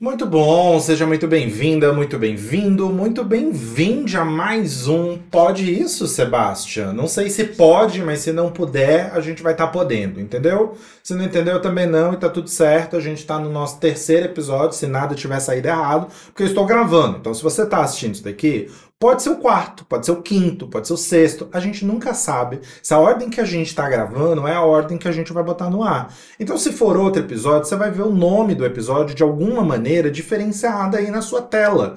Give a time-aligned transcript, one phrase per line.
[0.00, 6.92] Muito bom, seja muito bem-vinda, muito bem-vindo, muito bem-vinde a mais um Pode Isso, Sebastião.
[6.92, 10.76] Não sei se pode, mas se não puder, a gente vai estar tá podendo, entendeu?
[11.02, 12.96] Se não entendeu, também não, e tá tudo certo.
[12.96, 16.64] A gente tá no nosso terceiro episódio, se nada tiver saído errado, porque eu estou
[16.64, 17.18] gravando.
[17.18, 18.70] Então, se você tá assistindo isso daqui,
[19.00, 21.48] Pode ser o quarto, pode ser o quinto, pode ser o sexto.
[21.52, 24.98] A gente nunca sabe se a ordem que a gente está gravando é a ordem
[24.98, 26.12] que a gente vai botar no ar.
[26.40, 30.10] Então, se for outro episódio, você vai ver o nome do episódio de alguma maneira
[30.10, 31.94] diferenciada aí na sua tela.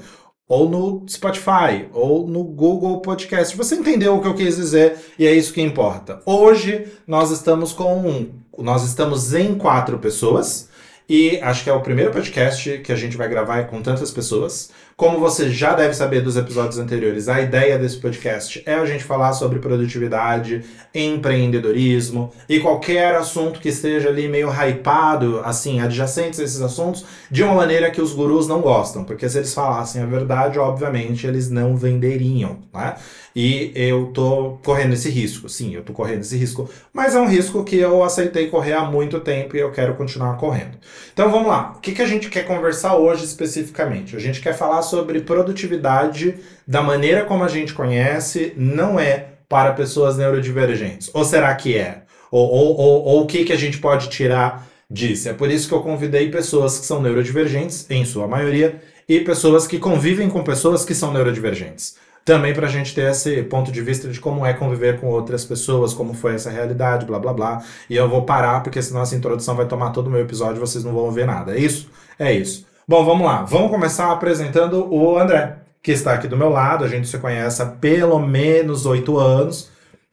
[0.48, 3.58] Ou no Spotify, ou no Google Podcast.
[3.58, 6.22] Você entendeu o que eu quis dizer e é isso que importa.
[6.24, 8.30] Hoje nós estamos com.
[8.60, 10.70] Nós estamos em quatro pessoas.
[11.10, 14.70] E acho que é o primeiro podcast que a gente vai gravar com tantas pessoas.
[15.02, 19.04] Como você já deve saber dos episódios anteriores, a ideia desse podcast é a gente
[19.04, 26.44] falar sobre produtividade, empreendedorismo e qualquer assunto que esteja ali meio hypado, assim, adjacentes a
[26.44, 30.06] esses assuntos, de uma maneira que os gurus não gostam, porque se eles falassem a
[30.06, 32.94] verdade, obviamente eles não venderiam, né?
[33.36, 37.28] E eu tô correndo esse risco, sim, eu tô correndo esse risco, mas é um
[37.28, 40.78] risco que eu aceitei correr há muito tempo e eu quero continuar correndo.
[41.22, 44.16] Então vamos lá, o que, que a gente quer conversar hoje especificamente?
[44.16, 49.74] A gente quer falar sobre produtividade da maneira como a gente conhece, não é para
[49.74, 51.12] pessoas neurodivergentes.
[51.14, 52.02] Ou será que é?
[52.32, 55.30] Ou, ou, ou, ou o que, que a gente pode tirar disso?
[55.30, 59.68] É por isso que eu convidei pessoas que são neurodivergentes, em sua maioria, e pessoas
[59.68, 61.98] que convivem com pessoas que são neurodivergentes.
[62.24, 65.44] Também para a gente ter esse ponto de vista de como é conviver com outras
[65.44, 67.64] pessoas, como foi essa realidade, blá blá blá.
[67.90, 70.60] E eu vou parar, porque senão essa introdução vai tomar todo o meu episódio e
[70.60, 71.56] vocês não vão ver nada.
[71.56, 71.90] É isso?
[72.20, 72.68] É isso.
[72.88, 73.44] Bom, vamos lá.
[73.44, 76.86] Vamos começar apresentando o André, que está aqui do meu lado.
[76.86, 79.72] A gente se conhece há pelo menos oito anos,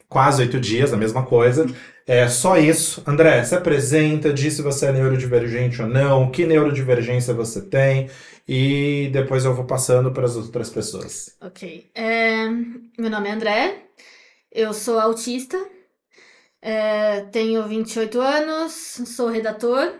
[0.09, 1.67] quase oito dias, a mesma coisa.
[2.09, 3.03] É só isso.
[3.07, 8.09] André, se apresenta, diz se você é neurodivergente ou não, que neurodivergência você tem
[8.49, 11.37] e depois eu vou passando para as outras pessoas.
[11.39, 11.91] Ok.
[11.95, 12.49] É,
[12.99, 13.83] meu nome é André,
[14.51, 15.59] eu sou autista,
[16.63, 18.73] é, tenho 28 anos,
[19.07, 19.93] sou redator,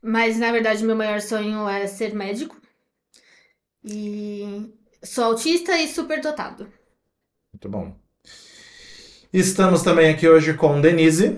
[0.00, 2.56] mas na verdade meu maior sonho era ser médico.
[3.84, 6.72] E sou autista e super dotado.
[7.52, 8.05] Muito bom.
[9.36, 11.36] Estamos também aqui hoje com Denise.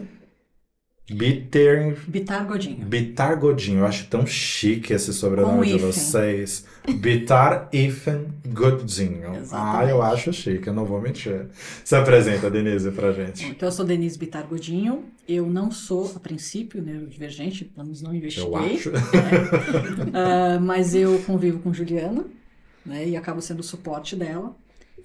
[1.10, 1.96] Bitter...
[2.06, 2.86] Bitar Godinho.
[2.86, 3.80] Bitar Godinho.
[3.80, 6.64] Eu acho tão chique esse sobrenome de vocês.
[6.88, 9.32] Bitar Ifen Godinho.
[9.50, 11.46] Ah, eu acho chique, eu não vou mentir.
[11.84, 13.44] Se apresenta, Denise, pra gente.
[13.44, 15.06] Então, eu sou Denise Bitar Godinho.
[15.28, 18.48] Eu não sou, a princípio, neurodivergente, né, pelo menos não investiguei.
[18.48, 18.90] Eu acho.
[18.92, 19.00] Né?
[20.56, 22.24] uh, mas eu convivo com Juliana,
[22.86, 24.54] né, e acabo sendo o suporte dela.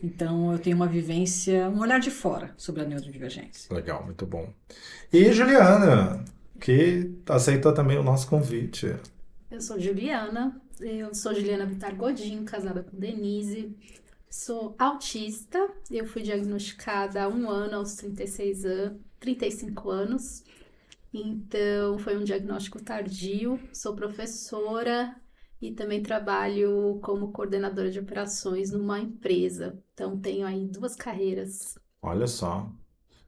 [0.03, 3.73] Então eu tenho uma vivência, um olhar de fora sobre a neurodivergência.
[3.73, 4.53] Legal, muito bom.
[5.13, 6.25] E Juliana,
[6.59, 8.93] que aceitou também o nosso convite.
[9.49, 13.73] Eu sou Juliana, eu sou Juliana Vitar Godinho, casada com Denise.
[14.29, 20.43] Sou autista, eu fui diagnosticada há um ano, aos 36 anos, 35 anos.
[21.13, 23.57] Então, foi um diagnóstico tardio.
[23.71, 25.15] Sou professora
[25.63, 29.79] e também trabalho como coordenadora de operações numa empresa.
[29.93, 31.79] Então tenho aí duas carreiras.
[32.01, 32.69] Olha só.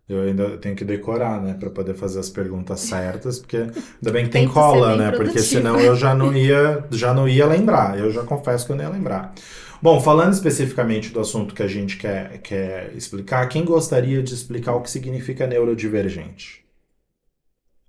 [0.07, 4.25] Eu ainda tenho que decorar, né, para poder fazer as perguntas certas, porque ainda bem
[4.25, 5.11] que tem cola, né?
[5.11, 7.97] Porque senão eu já não ia, já não ia lembrar.
[7.97, 9.33] Eu já confesso que eu nem ia lembrar.
[9.81, 14.75] Bom, falando especificamente do assunto que a gente quer, quer explicar, quem gostaria de explicar
[14.75, 16.64] o que significa neurodivergente?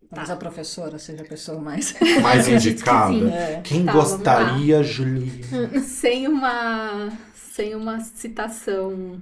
[0.08, 3.28] Talvez a professora seja a pessoa mais, mais indicada.
[3.28, 3.60] É.
[3.62, 5.32] Quem tá, gostaria, Julia?
[5.82, 9.20] Sem uma, sem uma citação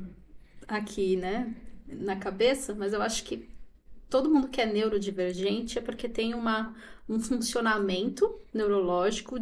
[0.68, 1.52] aqui, né,
[1.86, 3.48] na cabeça, mas eu acho que
[4.08, 6.74] todo mundo que é neurodivergente é porque tem uma,
[7.08, 9.36] um funcionamento neurológico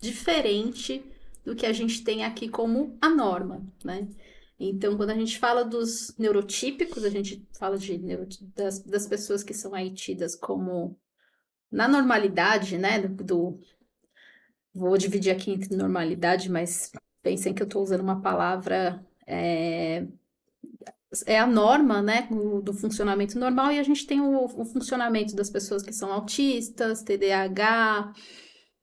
[0.00, 1.02] diferente
[1.44, 4.06] do que a gente tem aqui como a norma, né?
[4.62, 7.98] Então, quando a gente fala dos neurotípicos, a gente fala de
[8.54, 10.98] das, das pessoas que são aí tidas como
[11.72, 12.98] na normalidade, né?
[13.00, 13.60] Do, do,
[14.74, 16.92] vou dividir aqui entre normalidade, mas
[17.22, 20.06] pensem que eu estou usando uma palavra é,
[21.24, 22.28] é a norma, né,
[22.62, 27.02] do funcionamento normal, e a gente tem o, o funcionamento das pessoas que são autistas,
[27.02, 28.12] TDAH,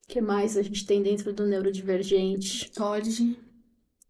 [0.07, 2.71] que mais a gente tem dentro do neurodivergente?
[2.71, 3.37] TOD.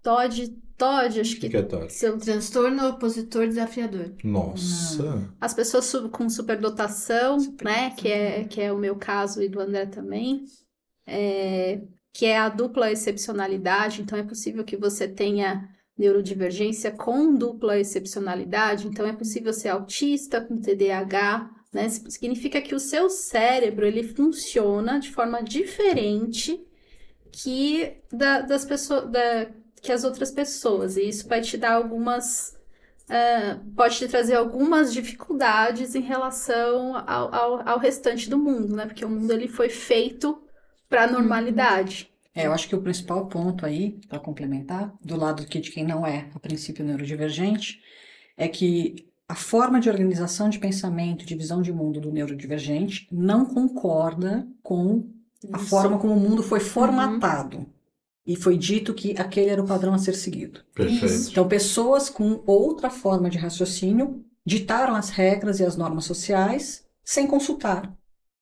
[0.02, 1.48] TOD TOD, acho que.
[1.48, 1.92] O que é TOD?
[1.92, 4.14] Seu transtorno opositor desafiador.
[4.24, 5.04] Nossa!
[5.04, 5.28] Hum.
[5.42, 7.92] As pessoas com superdotação, né?
[7.92, 10.46] Que é, que é o meu caso e do André também.
[11.06, 11.82] É,
[12.14, 18.88] que é a dupla excepcionalidade, então é possível que você tenha neurodivergência com dupla excepcionalidade,
[18.88, 21.90] então é possível ser autista com TDAH, né?
[21.90, 26.60] Significa que o seu cérebro ele funciona de forma diferente
[27.32, 29.48] que da, das pessoas da,
[29.88, 32.58] que as outras pessoas e isso vai te dar algumas
[33.10, 38.86] uh, pode te trazer algumas dificuldades em relação ao, ao, ao, restante do mundo, né?
[38.86, 40.42] Porque o mundo ele foi feito
[40.90, 42.12] para a normalidade.
[42.36, 46.06] É, eu acho que o principal ponto aí, para complementar, do lado de quem não
[46.06, 47.82] é, a princípio, neurodivergente,
[48.36, 53.46] é que a forma de organização de pensamento, de visão de mundo do neurodivergente não
[53.46, 55.10] concorda com
[55.54, 55.68] a Isso.
[55.68, 57.60] forma como o mundo foi formatado.
[57.60, 57.77] Uhum.
[58.28, 60.60] E foi dito que aquele era o padrão a ser seguido.
[60.76, 61.32] Perfeito.
[61.32, 67.26] Então, pessoas com outra forma de raciocínio ditaram as regras e as normas sociais sem
[67.26, 67.90] consultar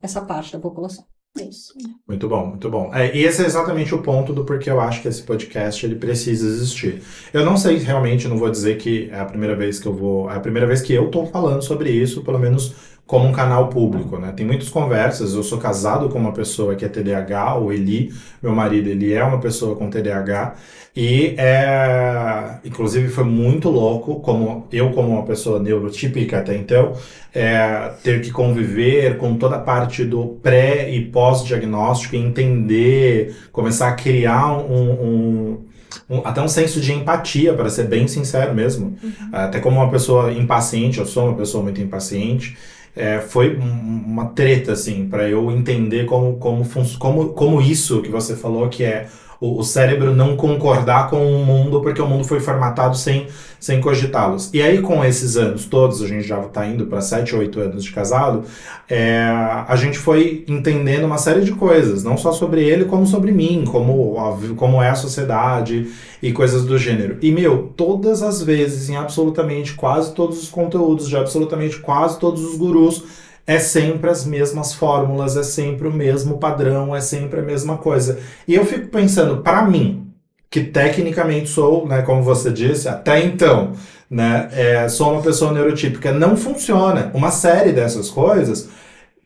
[0.01, 1.05] essa parte da população.
[1.39, 1.73] Isso.
[2.07, 2.93] Muito bom, muito bom.
[2.93, 5.95] É, e esse é exatamente o ponto do porquê eu acho que esse podcast ele
[5.95, 7.01] precisa existir.
[7.33, 10.31] Eu não sei realmente, não vou dizer que é a primeira vez que eu vou,
[10.31, 12.73] é a primeira vez que eu estou falando sobre isso, pelo menos
[13.07, 14.33] como um canal público, né?
[14.35, 15.33] Tem muitas conversas.
[15.35, 18.11] Eu sou casado com uma pessoa que é TDAH, o Eli,
[18.41, 20.55] meu marido, ele é uma pessoa com TDAH
[20.95, 26.93] e é, inclusive foi muito louco, como eu como uma pessoa neurotípica até então,
[27.33, 33.93] é, ter que conviver com toda a parte do pré e pós-diagnóstico, entender, começar a
[33.93, 35.65] criar um, um
[36.09, 38.97] um, até um senso de empatia, para ser bem sincero mesmo.
[39.01, 39.11] Uhum.
[39.31, 42.57] Até como uma pessoa impaciente, eu sou uma pessoa muito impaciente
[42.95, 46.65] é, foi uma treta, assim, para eu entender como, como,
[46.97, 49.07] como, como isso que você falou, que é
[49.39, 53.27] o, o, cérebro não concordar com o mundo porque o mundo foi formatado sem,
[53.59, 54.49] sem cogitá-los.
[54.53, 57.83] E aí, com esses anos todos, a gente já está indo para 7, 8 anos
[57.83, 58.43] de casado,
[58.89, 59.19] é,
[59.67, 63.63] a gente foi entendendo uma série de coisas, não só sobre ele, como sobre mim,
[63.65, 64.15] como,
[64.55, 65.91] como é a sociedade
[66.21, 67.17] e coisas do gênero.
[67.21, 72.43] E, meu, todas as vezes, em absolutamente quase todos os conteúdos de absolutamente quase todos
[72.43, 73.03] os gurus,
[73.47, 78.19] é sempre as mesmas fórmulas, é sempre o mesmo padrão, é sempre a mesma coisa.
[78.47, 80.11] E eu fico pensando, para mim,
[80.49, 83.73] que tecnicamente sou, né, como você disse, até então,
[84.09, 87.11] né, é, sou uma pessoa neurotípica, não funciona.
[87.13, 88.69] Uma série dessas coisas,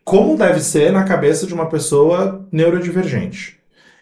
[0.04, 3.58] como deve ser na cabeça de uma pessoa neurodivergente?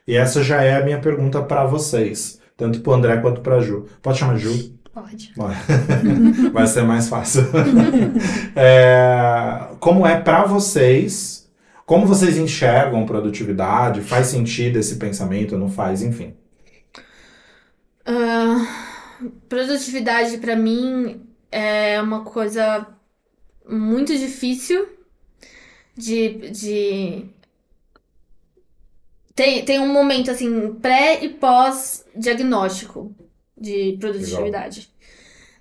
[0.06, 3.84] E essa já é a minha pergunta para vocês, tanto para André quanto para Ju.
[4.02, 4.72] Pode chamar Ju?
[4.98, 5.32] Pode.
[6.52, 7.42] Vai ser mais fácil.
[8.56, 11.48] é, como é para vocês?
[11.86, 14.00] Como vocês enxergam produtividade?
[14.00, 15.56] Faz sentido esse pensamento?
[15.56, 16.02] Não faz?
[16.02, 16.34] Enfim.
[18.08, 22.86] Uh, produtividade para mim é uma coisa
[23.68, 24.88] muito difícil
[25.96, 27.24] de, de...
[29.34, 33.14] Tem, tem um momento assim pré e pós diagnóstico
[33.60, 34.90] de produtividade.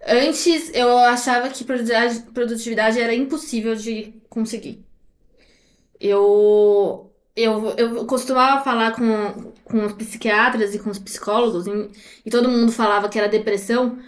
[0.05, 0.27] Legal.
[0.29, 4.85] Antes eu achava que produtividade era impossível de conseguir.
[5.99, 11.89] Eu, eu, eu costumava falar com, com os psiquiatras e com os psicólogos, e,
[12.25, 13.99] e todo mundo falava que era depressão.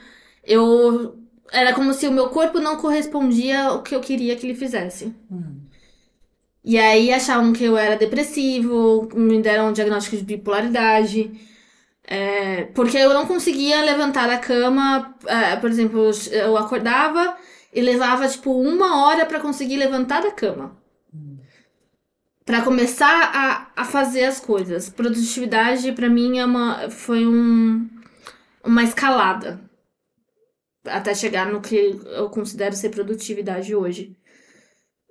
[0.43, 1.17] Eu
[1.51, 5.13] era como se o meu corpo não correspondia ao que eu queria que ele fizesse.
[5.31, 5.59] Hum.
[6.63, 11.31] E aí achavam que eu era depressivo, me deram um diagnóstico de bipolaridade.
[12.11, 17.37] É, porque eu não conseguia levantar da cama, é, por exemplo, eu acordava
[17.71, 20.75] e levava tipo uma hora para conseguir levantar da cama.
[22.43, 24.89] Para começar a, a fazer as coisas.
[24.89, 27.87] Produtividade para mim é uma, foi um,
[28.63, 29.61] uma escalada
[30.83, 34.17] até chegar no que eu considero ser produtividade hoje.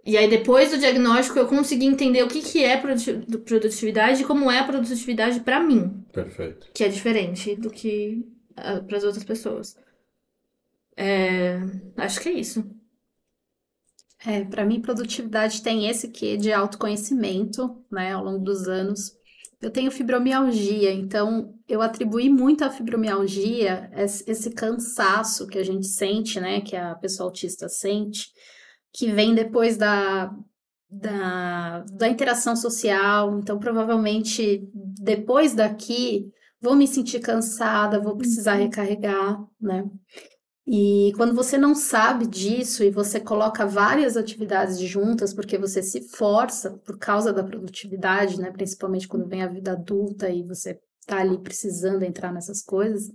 [0.09, 2.81] E aí, depois do diagnóstico, eu consegui entender o que, que é
[3.45, 6.03] produtividade e como é a produtividade para mim.
[6.11, 6.67] Perfeito.
[6.73, 9.77] Que é diferente do que ah, para as outras pessoas.
[10.97, 11.59] É,
[11.99, 12.65] acho que é isso.
[14.25, 19.13] É, para mim, produtividade tem esse quê de autoconhecimento, né, ao longo dos anos.
[19.61, 23.91] Eu tenho fibromialgia, então eu atribuí muito à fibromialgia
[24.27, 28.33] esse cansaço que a gente sente, né, que a pessoa autista sente
[28.99, 30.35] que vem depois da,
[30.91, 33.39] da, da interação social.
[33.39, 38.65] Então, provavelmente, depois daqui, vou me sentir cansada, vou precisar uhum.
[38.65, 39.89] recarregar, né?
[40.67, 46.03] E quando você não sabe disso e você coloca várias atividades juntas, porque você se
[46.09, 48.51] força por causa da produtividade, né?
[48.51, 50.77] Principalmente quando vem a vida adulta e você
[51.07, 53.11] tá ali precisando entrar nessas coisas,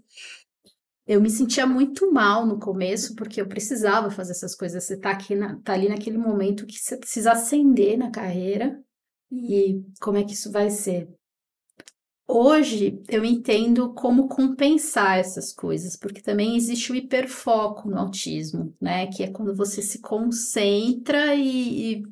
[1.05, 4.83] eu me sentia muito mal no começo, porque eu precisava fazer essas coisas.
[4.83, 8.79] Você tá, aqui na, tá ali naquele momento que você precisa ascender na carreira.
[9.31, 11.09] E como é que isso vai ser?
[12.25, 19.07] Hoje eu entendo como compensar essas coisas, porque também existe o hiperfoco no autismo, né?
[19.07, 22.03] Que é quando você se concentra e, e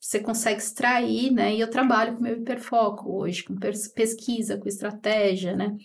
[0.00, 1.54] você consegue extrair, né?
[1.54, 3.56] E eu trabalho com meu hiperfoco hoje, com
[3.94, 5.76] pesquisa, com estratégia, né?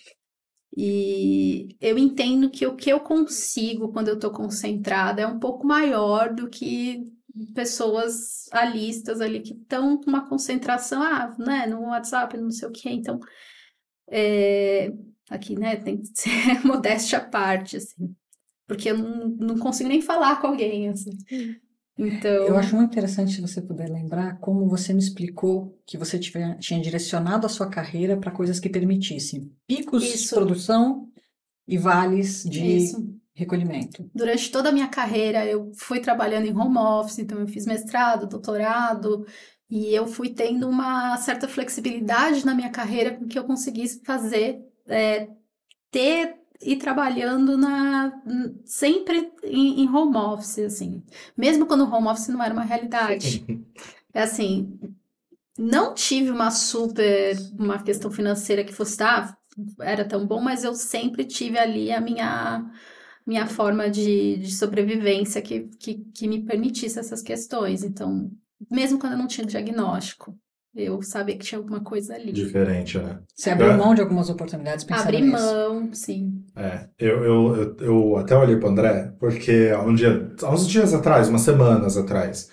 [0.75, 5.65] E eu entendo que o que eu consigo quando eu estou concentrada é um pouco
[5.65, 7.03] maior do que
[7.53, 12.71] pessoas alistas ali que estão com uma concentração, ah, né, no WhatsApp, não sei o
[12.71, 12.89] quê.
[12.89, 13.19] Então,
[14.09, 14.91] é,
[15.29, 16.29] aqui, né, tem que ser
[16.65, 18.15] modéstia à parte, assim,
[18.67, 21.11] porque eu não, não consigo nem falar com alguém, assim.
[22.00, 22.32] Então...
[22.32, 26.58] Eu acho muito interessante se você puder lembrar como você me explicou que você tiver,
[26.58, 30.29] tinha direcionado a sua carreira para coisas que permitissem picos Isso.
[30.29, 31.10] de produção
[31.68, 33.13] e vales de Isso.
[33.34, 34.10] recolhimento.
[34.15, 38.29] Durante toda a minha carreira, eu fui trabalhando em home office, então eu fiz mestrado,
[38.29, 39.25] doutorado,
[39.70, 44.58] e eu fui tendo uma certa flexibilidade na minha carreira com que eu conseguisse fazer,
[44.88, 45.27] é,
[45.91, 48.12] ter e trabalhando na
[48.66, 51.04] sempre em, em, home office, assim.
[51.38, 53.46] Mesmo quando o home office não era uma realidade.
[54.12, 54.80] É assim,
[55.56, 59.38] não tive uma super, uma questão financeira que fosse, ah,
[59.80, 62.66] era tão bom, mas eu sempre tive ali a minha
[63.30, 67.84] minha forma de, de sobrevivência que, que, que me permitisse essas questões.
[67.84, 68.32] Então,
[68.72, 70.36] mesmo quando eu não tinha diagnóstico,
[70.75, 72.31] eu sabia que tinha alguma coisa ali.
[72.31, 73.19] Diferente, né?
[73.35, 76.43] Você abriu mão de algumas oportunidades pensando Abri mão, sim.
[76.55, 80.67] É, eu, eu, eu, eu até olhei para o André, porque um dia, há uns
[80.67, 82.49] dias atrás, umas semanas atrás,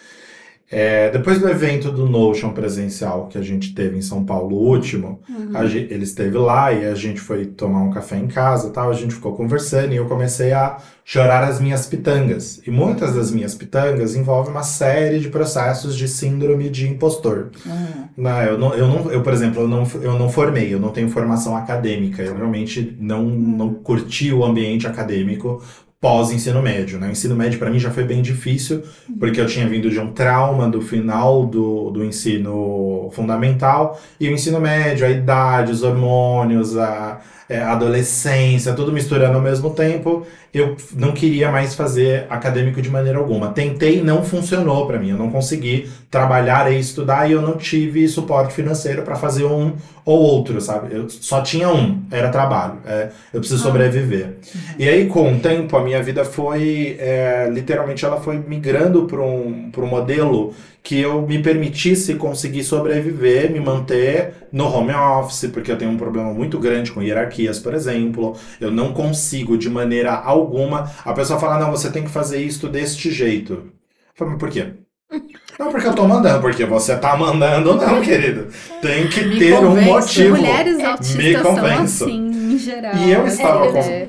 [0.69, 4.69] é, depois do evento do Notion presencial que a gente teve em São Paulo, o
[4.69, 5.69] último, uhum.
[5.69, 8.95] gente, ele esteve lá e a gente foi tomar um café em casa tal, a
[8.95, 12.61] gente ficou conversando e eu comecei a chorar as minhas pitangas.
[12.67, 17.51] E muitas das minhas pitangas envolvem uma série de processos de síndrome de impostor.
[17.65, 18.09] Uhum.
[18.17, 20.89] Não, eu, não, eu, não, eu, por exemplo, eu não, eu não formei, eu não
[20.89, 25.63] tenho formação acadêmica, eu realmente não, não curti o ambiente acadêmico
[26.01, 27.09] pós-ensino médio, né?
[27.09, 28.83] O ensino médio para mim já foi bem difícil,
[29.19, 34.33] porque eu tinha vindo de um trauma do final do, do ensino fundamental, e o
[34.33, 40.77] ensino médio, a idade, os hormônios, a, é, adolescência, tudo misturando ao mesmo tempo, eu
[40.95, 43.51] não queria mais fazer acadêmico de maneira alguma.
[43.51, 45.11] Tentei, não funcionou para mim.
[45.11, 49.75] Eu não consegui trabalhar e estudar e eu não tive suporte financeiro para fazer um
[50.05, 50.95] ou outro, sabe?
[50.95, 52.79] Eu só tinha um, era trabalho.
[52.87, 53.67] É, eu preciso ah.
[53.67, 54.39] sobreviver.
[54.79, 59.21] E aí, com o tempo, a minha vida foi, é, literalmente, ela foi migrando para
[59.21, 60.55] um, um modelo
[60.87, 65.97] que eu me permitisse conseguir sobreviver, me manter no home office, porque eu tenho um
[65.97, 68.37] problema muito grande com hierarquias, por exemplo.
[68.61, 70.89] Eu não consigo de maneira alguma.
[71.05, 73.55] A pessoa fala: não, você tem que fazer isso deste jeito.
[73.55, 73.73] Eu
[74.15, 74.75] falo, mas por quê?
[75.59, 78.49] Não, porque eu tô mandando, porque você tá mandando, não, querido.
[78.83, 80.37] Tem que me ter um motivo.
[80.37, 81.97] Mulheres autistas me convenço.
[81.97, 82.95] são assim, em geral.
[82.95, 83.79] E eu estava é, com.
[83.79, 84.09] É.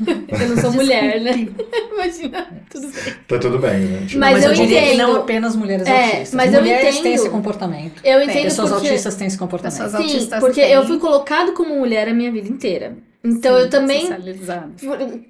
[0.00, 1.48] Eu não sou mulher, né?
[1.92, 3.14] Imagina, tudo bem.
[3.26, 4.06] Tá tudo bem, né?
[4.06, 4.90] Tipo, mas, mas, eu, eu diria entendo.
[4.90, 6.34] que não apenas mulheres é, autistas.
[6.34, 7.02] Mas mulheres eu entendo.
[7.02, 8.00] têm esse comportamento.
[8.04, 8.88] Eu entendo Pessoas porque...
[8.88, 9.82] autistas têm esse comportamento.
[9.82, 10.70] Pessoas Sim, autistas porque têm...
[10.70, 12.96] eu fui colocado como mulher a minha vida inteira.
[13.24, 14.08] Então Sim, eu também,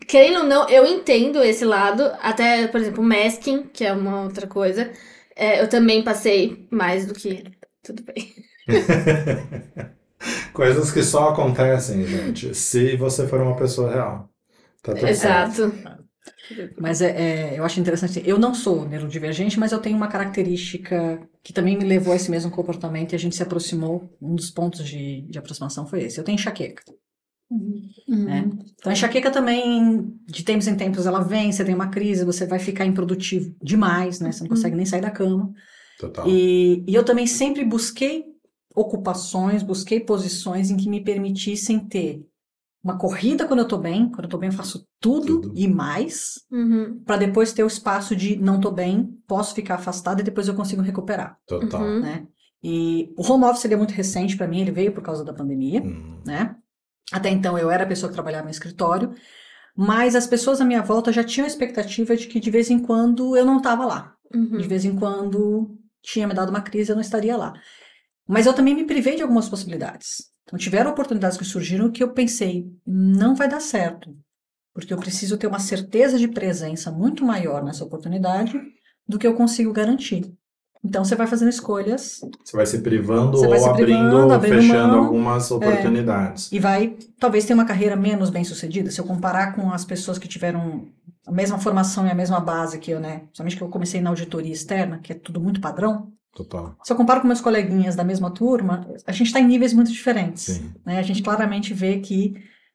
[0.07, 2.03] querendo ou não, eu entendo esse lado.
[2.21, 4.91] Até, por exemplo, masking, que é uma outra coisa.
[5.35, 7.45] É, eu também passei mais do que
[7.83, 8.35] tudo bem.
[10.53, 14.29] Coisas que só acontecem, gente, se você for uma pessoa real.
[14.83, 15.55] Tá tudo Exato.
[15.55, 16.09] Certo.
[16.79, 18.23] Mas é, é, eu acho interessante.
[18.25, 22.31] Eu não sou neurodivergente, mas eu tenho uma característica que também me levou a esse
[22.31, 24.11] mesmo comportamento e a gente se aproximou.
[24.21, 26.19] Um dos pontos de, de aproximação foi esse.
[26.19, 26.83] Eu tenho enxaqueca.
[27.51, 28.25] Uhum.
[28.25, 28.51] Né?
[28.75, 32.47] Então, a enxaqueca também, de tempos em tempos, ela vem, você tem uma crise, você
[32.47, 34.33] vai ficar improdutivo demais, né?
[34.33, 35.53] Você não consegue nem sair da cama.
[35.99, 36.29] Total.
[36.29, 38.25] E, e eu também sempre busquei
[38.75, 42.25] ocupações, busquei posições em que me permitissem ter
[42.83, 45.53] uma corrida quando eu tô bem, quando eu tô bem eu faço tudo, tudo.
[45.55, 47.03] e mais, uhum.
[47.05, 50.55] para depois ter o espaço de não tô bem, posso ficar afastada e depois eu
[50.55, 51.39] consigo recuperar.
[51.47, 51.83] Total.
[51.83, 52.01] Uhum.
[52.01, 52.27] Né?
[52.63, 55.33] E o home office ele é muito recente para mim, ele veio por causa da
[55.33, 56.23] pandemia, uhum.
[56.25, 56.57] né?
[57.13, 59.15] Até então eu era a pessoa que trabalhava no escritório,
[59.77, 62.79] mas as pessoas à minha volta já tinham a expectativa de que de vez em
[62.79, 64.15] quando eu não estava lá.
[64.35, 64.59] Uhum.
[64.59, 67.55] De vez em quando tinha me dado uma crise, eu não estaria lá.
[68.27, 70.29] Mas eu também me privei de algumas possibilidades.
[70.49, 74.17] Então, tiveram oportunidades que surgiram que eu pensei, não vai dar certo,
[74.73, 78.59] porque eu preciso ter uma certeza de presença muito maior nessa oportunidade
[79.07, 80.33] do que eu consigo garantir.
[80.83, 82.21] Então, você vai fazendo escolhas.
[82.43, 85.55] Você vai se privando ou se abrindo, privando, abrindo, fechando mão, algumas é.
[85.55, 86.51] oportunidades.
[86.51, 88.91] É, e vai, talvez, ter uma carreira menos bem sucedida.
[88.91, 90.89] Se eu comparar com as pessoas que tiveram
[91.27, 93.25] a mesma formação e a mesma base que eu, né?
[93.35, 96.11] Somente que eu comecei na auditoria externa, que é tudo muito padrão.
[96.35, 96.77] Total.
[96.85, 99.91] Se eu comparo com meus coleguinhas da mesma turma, a gente está em níveis muito
[99.91, 100.61] diferentes.
[100.85, 100.99] Né?
[100.99, 102.35] A gente claramente vê que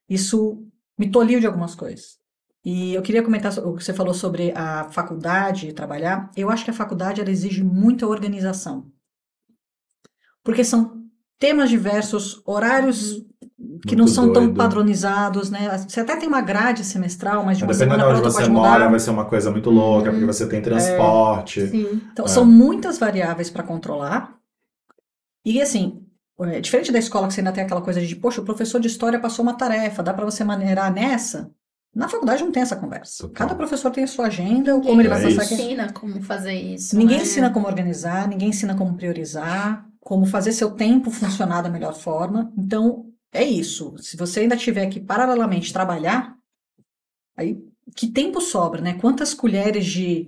[0.09, 0.67] isso
[0.97, 2.17] me tolhiu de algumas coisas.
[2.65, 6.31] E eu queria comentar o que você falou sobre a faculdade e trabalhar.
[6.35, 8.91] Eu acho que a faculdade ela exige muita organização.
[10.43, 11.03] porque são
[11.39, 13.25] temas diversos, horários
[13.85, 14.55] que não são tão doido.
[14.57, 15.85] padronizados, né?
[15.87, 18.31] Você até tem uma grade semestral, mas de uma Dependendo de semana para onde outra
[18.31, 18.89] você pode mora, mudar.
[18.91, 20.11] vai ser uma coisa muito louca, Uhum.
[20.13, 21.67] porque você tem transporte.
[21.67, 22.01] Sim.
[22.11, 22.27] Então, É.
[22.29, 24.35] são muitas variáveis para controlar.
[25.45, 26.01] E assim,
[26.41, 28.87] é, diferente da escola que você ainda tem aquela coisa de, poxa, o professor de
[28.87, 31.51] história passou uma tarefa, dá para você maneirar nessa?
[31.95, 33.23] Na faculdade não tem essa conversa.
[33.23, 33.33] Total.
[33.35, 35.53] Cada professor tem a sua agenda, como ele vai É passar isso.
[35.53, 35.61] aqui.
[35.63, 36.97] ensina como fazer isso.
[36.97, 37.23] Ninguém né?
[37.23, 42.51] ensina como organizar, ninguém ensina como priorizar, como fazer seu tempo funcionar da melhor forma.
[42.57, 43.95] Então, é isso.
[43.97, 46.33] Se você ainda tiver que paralelamente trabalhar,
[47.37, 47.57] aí
[47.95, 48.93] que tempo sobra, né?
[48.99, 50.27] Quantas colheres de.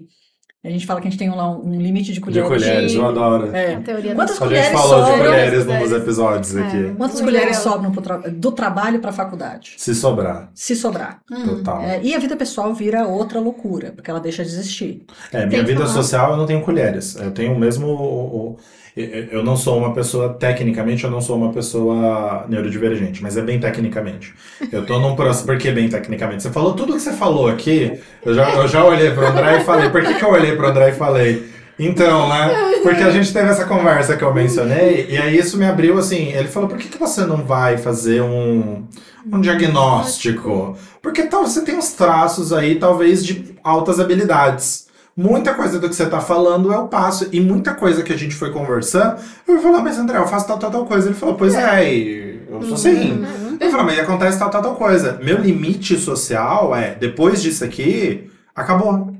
[0.63, 2.49] A gente fala que a gente tem lá um, um limite de De colheres.
[2.49, 3.55] colheres, eu adoro.
[3.55, 3.75] É.
[3.75, 5.25] A teoria Quantas das A gente colheres falou de sobram?
[5.31, 5.91] colheres Colheres.
[5.91, 6.61] nos episódios É.
[6.63, 6.83] aqui.
[6.97, 7.61] Quantas Muito colheres legal.
[7.73, 9.75] sobram pro tra- do trabalho para a faculdade?
[9.77, 11.21] Se sobrar, Se sobrar.
[11.31, 11.45] Hum.
[11.57, 11.81] total.
[11.83, 15.05] É, e a vida pessoal vira outra loucura, porque ela deixa de existir.
[15.31, 15.93] É, minha vida falar.
[15.93, 17.15] social eu não tenho colheres.
[17.15, 17.85] Eu tenho o mesmo.
[17.85, 18.57] o- o-
[19.03, 23.59] eu- não sou uma pessoa, tecnicamente, eu não sou uma pessoa neurodivergente, mas é bem
[23.59, 24.33] tecnicamente.
[24.71, 25.45] Eu tô num processo.
[25.45, 26.43] Por que bem tecnicamente?
[26.43, 29.63] Você falou tudo que você falou aqui, eu já, eu já olhei pro André e
[29.63, 29.89] falei.
[29.89, 31.49] Por que, que eu olhei pro André e falei?
[31.77, 32.55] Então, né?
[32.83, 36.31] Porque a gente teve essa conversa que eu mencionei, e aí isso me abriu assim.
[36.31, 38.85] Ele falou: por que, que você não vai fazer um,
[39.29, 40.77] um diagnóstico?
[41.01, 44.84] Porque tal, você tem uns traços aí, talvez, de altas habilidades.
[45.17, 47.27] Muita coisa do que você tá falando eu passo.
[47.31, 49.17] E muita coisa que a gente foi conversando,
[49.47, 51.07] eu falei, mas André, eu faço tal, tal, tal coisa.
[51.07, 53.11] Ele falou, pois é, e eu sou assim.
[53.13, 53.57] Uhum.
[53.59, 55.19] Ele falou, mas acontece tal, tal, tal coisa.
[55.23, 59.13] Meu limite social é, depois disso aqui, acabou.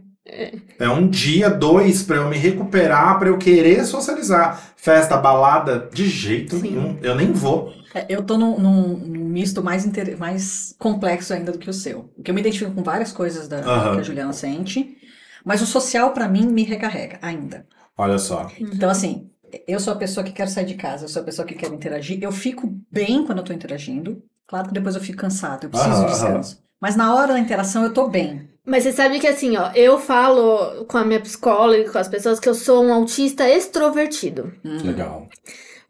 [0.80, 4.60] É um dia, dois, pra eu me recuperar, pra eu querer socializar.
[4.76, 6.62] Festa, balada, de jeito Sim.
[6.72, 6.98] nenhum.
[7.02, 7.72] Eu nem vou.
[7.94, 11.74] É, eu tô num, num- num misto mais, inter- mais complexo ainda do que o
[11.74, 12.10] seu.
[12.16, 13.94] Porque eu me identifico com várias coisas da, Aham.
[13.96, 14.98] que a Juliana sente,
[15.46, 17.66] mas o social, pra mim, me recarrega ainda.
[17.98, 18.52] Olha só.
[18.60, 19.30] Então, assim,
[19.68, 21.72] eu sou a pessoa que quer sair de casa, eu sou a pessoa que quer
[21.72, 22.18] interagir.
[22.22, 24.22] Eu fico bem quando eu tô interagindo.
[24.48, 26.64] Claro que depois eu fico cansada, eu preciso Aham, de descanso.
[26.82, 28.50] Mas na hora da interação eu tô bem.
[28.66, 32.08] Mas você sabe que assim, ó, eu falo com a minha psicóloga e com as
[32.08, 34.52] pessoas que eu sou um autista extrovertido.
[34.64, 34.78] Hum.
[34.84, 35.30] Legal.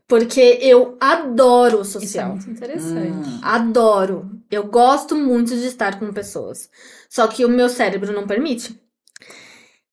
[0.08, 2.30] Porque eu adoro o Isso é social.
[2.30, 3.28] muito interessante.
[3.30, 3.40] Hum.
[3.42, 4.30] Adoro.
[4.52, 6.70] Eu gosto muito de estar com pessoas.
[7.10, 8.80] Só que o meu cérebro não permite.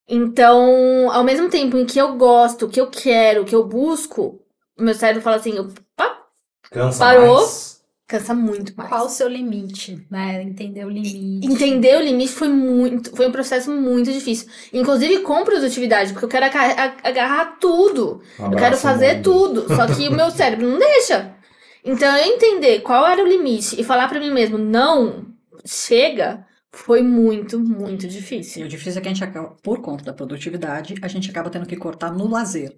[0.07, 4.39] Então, ao mesmo tempo em que eu gosto, que eu quero, que eu busco,
[4.77, 6.17] o meu cérebro fala assim, opa,
[6.69, 7.35] Cansa Parou.
[7.37, 7.81] mais.
[8.07, 8.89] cansa muito mais.
[8.89, 10.41] Qual o seu limite, né?
[10.43, 11.47] Entender o limite.
[11.47, 14.49] Entender o limite foi muito, foi um processo muito difícil.
[14.73, 16.45] Inclusive com produtividade, porque eu quero
[17.03, 18.21] agarrar tudo.
[18.39, 19.23] Um Eu quero fazer mundo.
[19.23, 19.75] tudo.
[19.75, 21.33] Só que o meu cérebro não deixa.
[21.85, 25.25] Então eu entender qual era o limite e falar pra mim mesmo, não,
[25.65, 28.65] chega, foi muito, muito E difícil.
[28.65, 31.67] o difícil é que a gente acaba, por conta da produtividade, a gente acaba tendo
[31.67, 32.75] que cortar no lazer,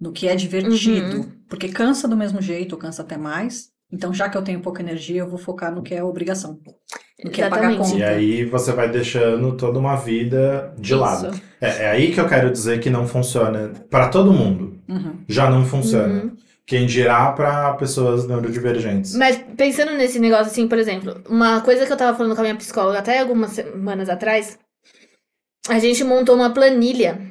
[0.00, 1.18] no que é divertido.
[1.18, 1.32] Uhum.
[1.48, 3.68] Porque cansa do mesmo jeito, ou cansa até mais.
[3.90, 6.58] Então, já que eu tenho pouca energia, eu vou focar no que é obrigação.
[7.24, 7.92] No que é pagar Exatamente.
[7.92, 7.98] conta.
[7.98, 11.30] E aí você vai deixando toda uma vida de lado.
[11.30, 11.42] Isso.
[11.60, 14.78] É, é aí que eu quero dizer que não funciona para todo mundo.
[14.88, 15.20] Uhum.
[15.28, 16.24] Já não funciona.
[16.24, 16.36] Uhum.
[16.68, 19.14] Quem dirá para pessoas neurodivergentes.
[19.14, 22.44] Mas pensando nesse negócio assim, por exemplo, uma coisa que eu tava falando com a
[22.44, 24.58] minha psicóloga até algumas semanas atrás,
[25.66, 27.22] a gente montou uma planilha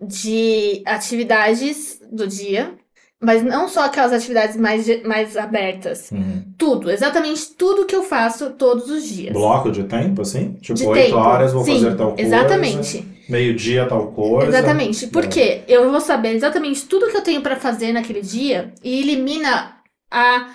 [0.00, 2.76] de atividades do dia,
[3.20, 6.10] mas não só aquelas atividades mais, mais abertas.
[6.10, 6.44] Uhum.
[6.56, 9.34] Tudo, exatamente tudo que eu faço todos os dias.
[9.34, 10.54] Bloco de tempo, assim?
[10.62, 11.16] Tipo, De oito tempo.
[11.18, 12.22] horas vou Sim, fazer tal coisa.
[12.22, 13.17] Exatamente.
[13.28, 14.48] Meio-dia tal coisa.
[14.48, 15.04] Exatamente.
[15.04, 15.08] É.
[15.08, 19.76] Porque eu vou saber exatamente tudo que eu tenho pra fazer naquele dia e elimina
[20.10, 20.48] a,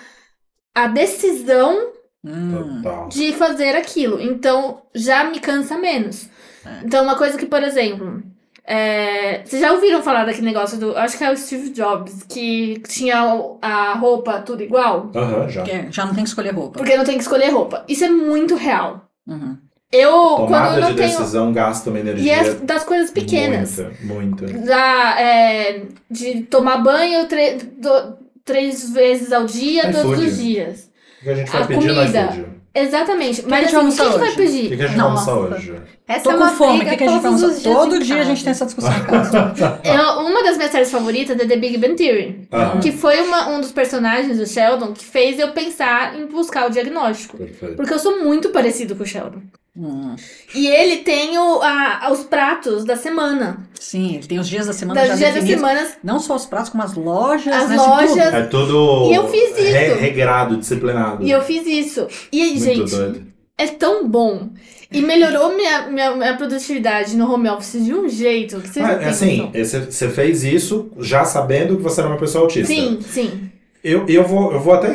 [0.74, 1.92] a decisão
[2.24, 2.82] Hum.
[3.10, 4.18] De fazer aquilo.
[4.18, 6.26] Então, já me cansa menos.
[6.64, 6.80] É.
[6.82, 8.22] Então, uma coisa que, por exemplo,
[8.64, 10.96] é, vocês já ouviram falar daquele negócio do.
[10.96, 13.18] Acho que é o Steve Jobs, que tinha
[13.60, 15.10] a roupa tudo igual?
[15.14, 15.62] Aham, já.
[15.62, 16.78] Porque já não tem que escolher roupa.
[16.78, 17.84] Porque não tem que escolher roupa.
[17.86, 19.06] Isso é muito real.
[19.26, 19.58] Uhum.
[19.96, 21.08] Eu, quando Tomada eu não de tenho.
[21.08, 22.32] decisão gasta uma E energia.
[22.34, 23.78] é das coisas pequenas.
[24.02, 24.58] Muita, muita.
[24.66, 30.90] Da, é, de tomar banho tre- do- três vezes ao dia, todos os dias.
[31.20, 32.54] O que a gente vai A pedir no comida.
[32.76, 33.40] Exatamente.
[33.40, 34.32] que a Mas gente assim, vai o que, que vai hoje?
[34.32, 34.76] O que, pedir?
[34.76, 35.74] que a gente vai almoçar hoje?
[36.08, 37.56] Essa Tô é com uma fome, o briga que, que a gente vai todos almoçar?
[37.56, 39.80] os dias Todo dia a gente tem essa discussão em casa.
[39.84, 42.48] Eu- uma das minhas séries favoritas é The Big Bang Theory.
[42.50, 46.66] Ah, Que foi uma- um dos personagens do Sheldon que fez eu pensar em buscar
[46.66, 47.38] o diagnóstico.
[47.38, 47.76] perfeito.
[47.76, 49.40] Porque eu sou muito parecido com o Sheldon.
[49.76, 50.14] Hum.
[50.54, 53.68] E ele tem o- a- os pratos da semana.
[53.78, 55.60] Sim, ele tem os dias da semana Das já dias definidos.
[55.60, 55.92] semanas.
[56.02, 57.76] Não só os pratos, como as lojas, As né?
[57.76, 58.10] lojas.
[58.12, 58.36] tudo.
[58.36, 59.62] É tudo E eu fiz isso.
[59.62, 61.24] re- regrado, disciplinado.
[61.24, 62.06] E eu fiz isso.
[62.30, 63.26] E aí, Muito gente, doido.
[63.58, 64.50] é tão bom.
[64.92, 68.96] E melhorou minha, minha, minha produtividade no home office de um jeito que vocês Ah,
[68.96, 69.50] não assim,
[69.90, 72.72] você fez isso já sabendo que você era uma pessoa autista.
[72.72, 73.50] Sim, sim.
[73.82, 74.94] Eu, eu, vou, eu vou até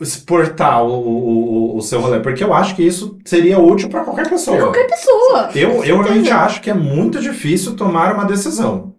[0.00, 4.28] exportar o, o, o- seu rolê, porque eu acho que isso seria útil para qualquer
[4.28, 4.58] pessoa.
[4.58, 5.50] Qualquer pessoa.
[5.54, 8.94] Eu, eu realmente acho que é muito difícil tomar uma decisão.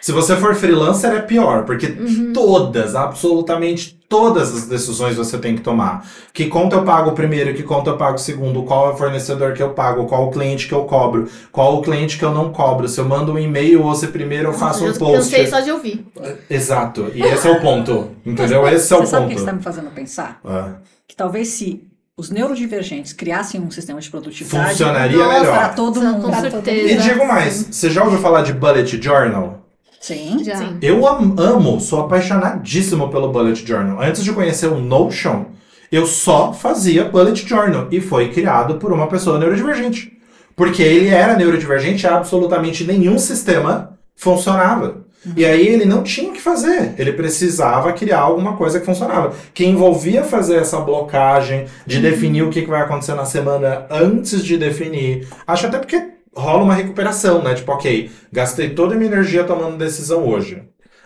[0.00, 2.32] Se você for freelancer, é pior, porque Uhum.
[2.32, 6.06] todas, absolutamente todas as decisões você tem que tomar.
[6.32, 9.62] Que conta eu pago primeiro, que conta eu pago segundo, qual é o fornecedor que
[9.62, 12.88] eu pago, qual o cliente que eu cobro, qual o cliente que eu não cobro.
[12.88, 15.14] Se eu mando um e-mail ou se primeiro eu faço um post.
[15.16, 16.06] eu sei só de ouvir.
[16.48, 18.10] Exato, e esse é o ponto.
[18.24, 18.66] Entendeu?
[18.68, 19.44] Esse é o Você sabe o que ponto.
[19.44, 20.40] está me fazendo pensar?
[20.44, 20.74] Ah,
[21.08, 21.82] Que talvez se
[22.16, 25.44] os neurodivergentes criassem um sistema de produtividade, Funcionaria melhor.
[25.58, 26.34] para todo Com mundo.
[26.40, 26.92] certeza.
[26.92, 29.65] E digo mais, você já ouviu falar de bullet journal?
[30.06, 30.38] Sim.
[30.44, 30.56] Já.
[30.56, 30.78] Sim.
[30.80, 34.00] Eu am- amo, sou apaixonadíssimo pelo bullet journal.
[34.00, 35.46] Antes de conhecer o Notion,
[35.90, 40.12] eu só fazia bullet journal e foi criado por uma pessoa neurodivergente.
[40.54, 45.04] Porque ele era neurodivergente e absolutamente nenhum sistema funcionava.
[45.36, 49.34] E aí ele não tinha o que fazer, ele precisava criar alguma coisa que funcionava.
[49.52, 54.44] Que envolvia fazer essa blocagem, de definir o que que vai acontecer na semana antes
[54.44, 55.26] de definir.
[55.44, 56.00] Acho até porque
[56.36, 57.54] rola uma recuperação, né?
[57.54, 60.62] Tipo, ok, gastei toda a minha energia tomando decisão hoje.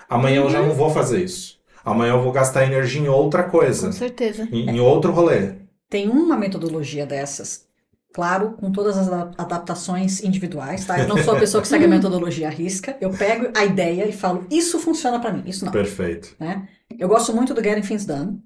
[0.09, 1.59] Amanhã eu já não vou fazer isso.
[1.85, 4.49] Amanhã eu vou gastar energia em outra coisa, Com certeza.
[4.51, 5.53] em, em outro rolê.
[5.89, 7.65] Tem uma metodologia dessas,
[8.13, 10.99] claro, com todas as adaptações individuais, tá?
[10.99, 12.97] Eu não sou a pessoa que segue a metodologia à risca.
[13.01, 15.73] Eu pego a ideia e falo, isso funciona para mim, isso não.
[15.73, 16.35] Perfeito.
[16.39, 16.69] Né?
[16.99, 18.43] Eu gosto muito do Getting Things Done,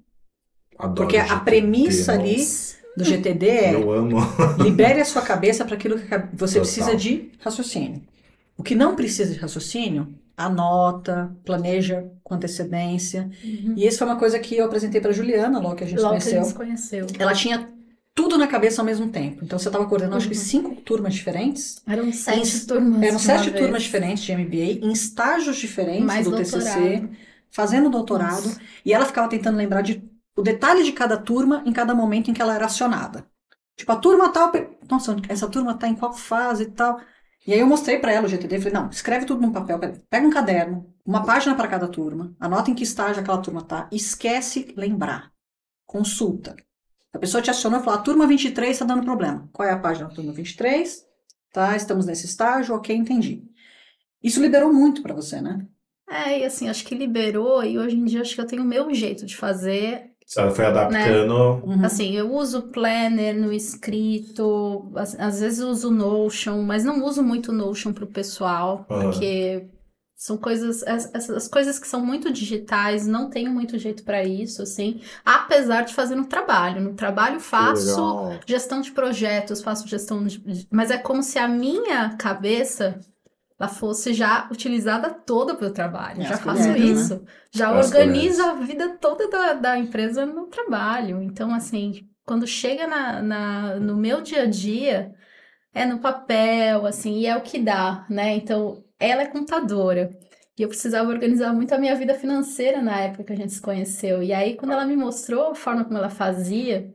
[0.77, 2.74] Adoro porque a premissa ali nossa.
[2.95, 4.17] Do GTD é Eu amo.
[4.63, 6.61] libere a sua cabeça para aquilo que você Total.
[6.61, 8.01] precisa de raciocínio.
[8.57, 13.29] O que não precisa de raciocínio, anota, planeja com antecedência.
[13.43, 16.17] E isso foi uma coisa que eu apresentei para Juliana, logo que a gente Logo
[16.17, 16.43] que a conheceu.
[16.43, 17.07] gente conheceu.
[17.19, 17.69] Ela tinha
[18.13, 19.43] tudo na cabeça ao mesmo tempo.
[19.43, 21.81] Então você estava coordenando, acho que cinco turmas diferentes.
[21.85, 22.67] Eram sete Isso.
[22.67, 23.03] turmas.
[23.03, 23.59] Eram sete uma vez.
[23.65, 26.63] turmas diferentes de MBA, em estágios diferentes Mais do doutorado.
[26.63, 27.03] TCC,
[27.51, 28.45] fazendo doutorado.
[28.47, 28.61] Nossa.
[28.85, 30.01] E ela ficava tentando lembrar de
[30.35, 33.25] o detalhe de cada turma em cada momento em que ela era acionada.
[33.77, 36.99] Tipo, a turma tal, pe- nossa, essa turma tá em qual fase e tal.
[37.45, 40.27] E aí eu mostrei pra ela o GTD, falei, não, escreve tudo num papel, pega
[40.27, 44.73] um caderno, uma página para cada turma, anota em que estágio aquela turma tá, esquece
[44.75, 45.31] lembrar.
[45.85, 46.55] Consulta.
[47.13, 49.49] A pessoa te acionou e falou, a turma 23 está dando problema.
[49.53, 51.05] Qual é a página da turma 23?
[51.53, 53.43] Tá, estamos nesse estágio, ok, entendi.
[54.23, 55.67] Isso liberou muito pra você, né?
[56.09, 58.65] É, e assim, acho que liberou, e hoje em dia acho que eu tenho o
[58.65, 60.14] meu jeito de fazer.
[60.35, 61.61] Ela foi adaptando.
[61.63, 61.85] Uhum.
[61.85, 67.51] Assim, eu uso Planner no escrito, às, às vezes uso Notion, mas não uso muito
[67.51, 69.11] Notion pro pessoal, Aham.
[69.11, 69.69] porque
[70.15, 74.61] são coisas, as, essas coisas que são muito digitais, não tenho muito jeito pra isso,
[74.61, 76.81] assim, apesar de fazer no trabalho.
[76.81, 78.39] No trabalho faço Legal.
[78.47, 80.67] gestão de projetos, faço gestão de...
[80.71, 82.99] Mas é como se a minha cabeça
[83.59, 86.23] ela fosse já utilizada toda para o trabalho.
[86.23, 87.11] É, já faço colheres, né?
[87.11, 87.25] isso.
[87.51, 91.21] Já As organizo a vida toda da, da empresa no trabalho.
[91.21, 95.13] Então, assim, quando chega na, na- no meu dia a dia,
[95.73, 98.35] é no papel, assim, e é o que dá, né?
[98.35, 100.09] Então, ela é contadora.
[100.57, 103.61] E eu precisava organizar muito a minha vida financeira na época que a gente se
[103.61, 104.23] conheceu.
[104.23, 106.93] E aí, quando ela me mostrou a forma como ela fazia,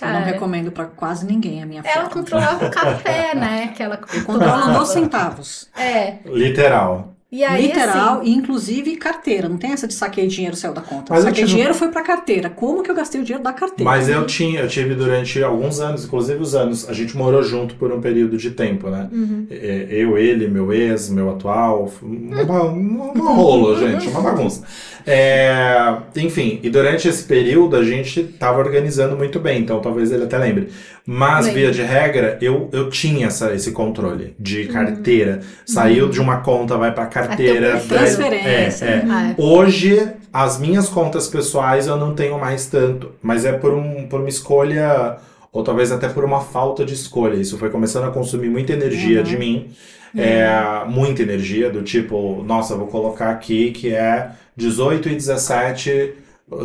[0.00, 2.10] eu não cara, recomendo pra quase ninguém a minha ela forma.
[2.10, 3.68] controlava o café, né?
[3.68, 5.68] Que ela Controla nos centavos.
[5.76, 6.18] É.
[6.24, 7.13] Literal.
[7.36, 9.48] E aí, Literal, assim, e inclusive carteira.
[9.48, 11.12] Não tem essa de saquei dinheiro, saiu da conta.
[11.12, 12.48] Mas saquei tive- dinheiro foi pra carteira.
[12.48, 13.82] Como que eu gastei o dinheiro da carteira?
[13.90, 17.74] Mas eu tinha, eu tive durante alguns anos, inclusive os anos, a gente morou junto
[17.74, 19.08] por um período de tempo, né?
[19.10, 19.46] Uhum.
[19.50, 24.62] É, Eu, ele, meu ex, meu atual, uma rola, gente, uma bagunça.
[25.06, 30.24] É, enfim, e durante esse período a gente tava organizando muito bem, então talvez ele
[30.24, 30.68] até lembre.
[31.06, 31.60] Mas, Lembro.
[31.60, 35.40] via de regra, eu, eu tinha essa, esse controle de carteira.
[35.66, 37.78] Saiu de uma conta, vai pra carteira.
[37.80, 38.84] Transferência.
[38.86, 39.04] É, é.
[39.08, 39.34] Ah, é.
[39.36, 44.20] Hoje, as minhas contas pessoais eu não tenho mais tanto, mas é por, um, por
[44.20, 45.16] uma escolha,
[45.52, 47.34] ou talvez até por uma falta de escolha.
[47.36, 49.24] Isso foi começando a consumir muita energia Uhum.
[49.24, 49.70] de mim,
[50.16, 50.48] é,
[50.88, 56.14] muita energia, do tipo, nossa, vou colocar aqui que é 18 e 17.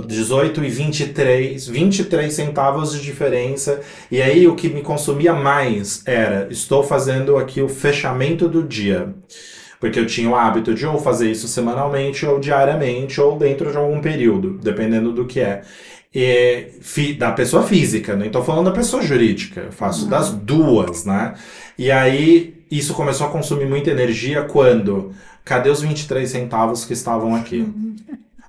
[0.06, 3.82] 18 e 23, 23 centavos de diferença.
[4.12, 9.14] E aí o que me consumia mais era: estou fazendo aqui o fechamento do dia.
[9.80, 13.78] Porque eu tinha o hábito de ou fazer isso semanalmente, ou diariamente, ou dentro de
[13.78, 15.62] algum período, dependendo do que é.
[16.14, 21.06] E, fi- da pessoa física, nem tô falando da pessoa jurídica, eu faço das duas,
[21.06, 21.36] né?
[21.78, 25.14] E aí isso começou a consumir muita energia quando.
[25.46, 27.74] Cadê os 23 centavos que estavam aqui?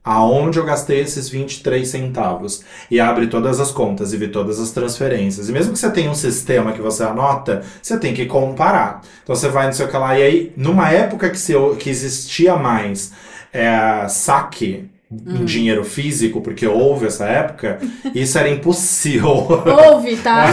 [0.03, 2.65] Aonde eu gastei esses 23 centavos?
[2.91, 5.49] E abre todas as contas e vê todas as transferências.
[5.49, 9.03] E mesmo que você tenha um sistema que você anota, você tem que comparar.
[9.23, 10.19] Então você vai no seu lá.
[10.19, 13.13] E aí, numa época que, se, que existia mais
[13.53, 17.81] é, saque em dinheiro físico, porque houve essa época,
[18.15, 19.29] isso era impossível.
[19.29, 20.47] Ouve, tá?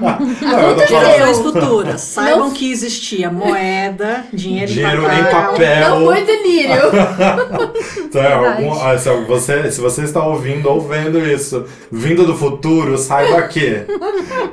[0.42, 2.50] Não, Gerações futuras, saibam Não.
[2.52, 5.90] que existia moeda, dinheiro, Dinheiro em papel.
[6.00, 6.74] Não foi delírio.
[8.14, 8.64] Então, Verdade.
[8.64, 13.42] algum- ah, se você, se você está ouvindo ou vendo isso, vindo do futuro, saiba
[13.42, 13.84] que.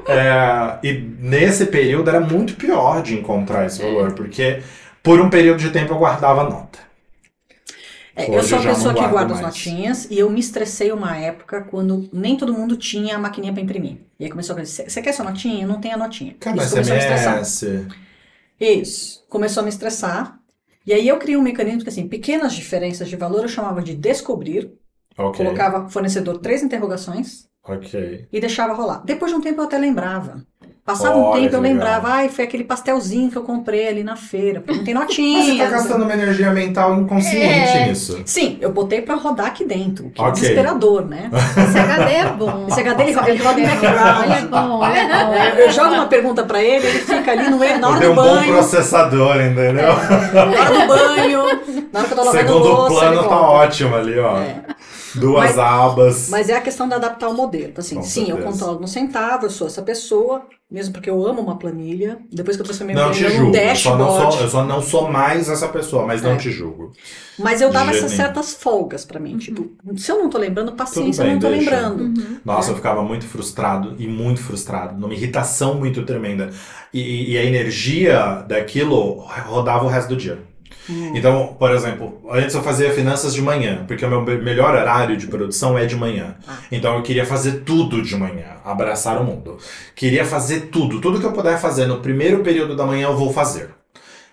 [0.07, 4.61] é, e nesse período era muito pior de encontrar esse valor, porque
[5.03, 6.79] por um período de tempo eu guardava nota.
[8.15, 11.61] É, eu sou a pessoa que guarda as notinhas e eu me estressei uma época
[11.63, 13.99] quando nem todo mundo tinha a maquininha pra imprimir.
[14.19, 15.65] E aí começou a dizer, você quer sua notinha?
[15.65, 16.35] Não tem a notinha.
[16.39, 17.45] Cada Isso começou a me estressar.
[17.45, 17.87] SMS.
[18.59, 19.25] Isso.
[19.29, 20.39] Começou a me estressar.
[20.85, 23.95] E aí eu criei um mecanismo que, assim, pequenas diferenças de valor eu chamava de
[23.95, 24.71] descobrir,
[25.17, 25.43] Ok.
[25.45, 28.27] colocava fornecedor três interrogações Ok.
[28.31, 29.03] e deixava rolar.
[29.05, 30.45] Depois de um tempo eu até lembrava.
[30.91, 31.61] Passava Olha um tempo eu legal.
[31.61, 35.03] lembrava, ai, foi aquele pastelzinho que eu comprei ali na feira, porque não tem Mas
[35.07, 35.43] notinha.
[35.43, 37.87] você tá gastando uma energia mental inconsciente É.
[37.87, 38.21] nisso.
[38.25, 40.33] Sim, eu botei pra rodar aqui dentro, que é Ok.
[40.41, 41.29] desesperador, né?
[41.57, 42.65] Esse HD é bom.
[42.67, 44.17] Esse HD ele roda, ele roda em background.
[44.29, 45.33] Olha, bom, olha, bom.
[45.33, 48.11] É, Eu jogo uma pergunta pra ele, ele fica ali no, na hora Tem do
[48.11, 49.73] um bom banho, processador, entendeu?
[50.33, 51.43] na hora do banho,
[51.91, 54.37] na hora que eu tô lavando Segundo louça, plano ele tá ótimo ali, ó.
[54.37, 54.55] É.
[55.15, 56.29] Duas Mas- abas.
[56.29, 57.65] Mas é a questão de adaptar o modelo.
[57.69, 58.47] Então, assim, Com sim, eu certeza.
[58.51, 62.19] controlo no centavo, eu sou essa pessoa, mesmo porque eu amo uma planilha.
[62.31, 63.57] Depois que eu transformei Não minha te planilha num julgo.
[63.57, 64.33] Eu só não, dashboard.
[64.35, 66.37] sou, eu só não sou mais essa pessoa, mas não É.
[66.37, 66.91] te julgo.
[67.39, 69.37] Mas eu dava essas certas folgas pra mim.
[69.37, 71.69] Tipo, se eu não tô lembrando, paciência, bem, eu não tô deixa.
[71.71, 72.03] lembrando.
[72.03, 72.37] Uhum.
[72.45, 76.49] Nossa, eu ficava muito frustrado e muito frustrado, numa irritação muito tremenda.
[76.93, 80.39] E, e a energia daquilo rodava o resto do dia.
[80.89, 81.11] Hum.
[81.15, 85.15] Então, por exemplo, antes eu fazia finanças de manhã, porque o meu me- melhor horário
[85.15, 86.35] de produção é de manhã.
[86.47, 86.57] Ah.
[86.71, 89.57] Então eu queria fazer tudo de manhã, abraçar o mundo.
[89.95, 93.31] Queria fazer tudo, tudo que eu puder fazer no primeiro período da manhã eu vou
[93.31, 93.69] fazer.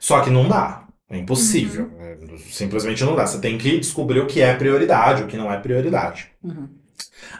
[0.00, 1.90] Só que não dá, é impossível.
[2.00, 2.16] É,
[2.50, 3.26] Simplesmente não dá.
[3.26, 6.28] Você tem que descobrir o que é prioridade, o que não é prioridade.
[6.42, 6.68] Uhum.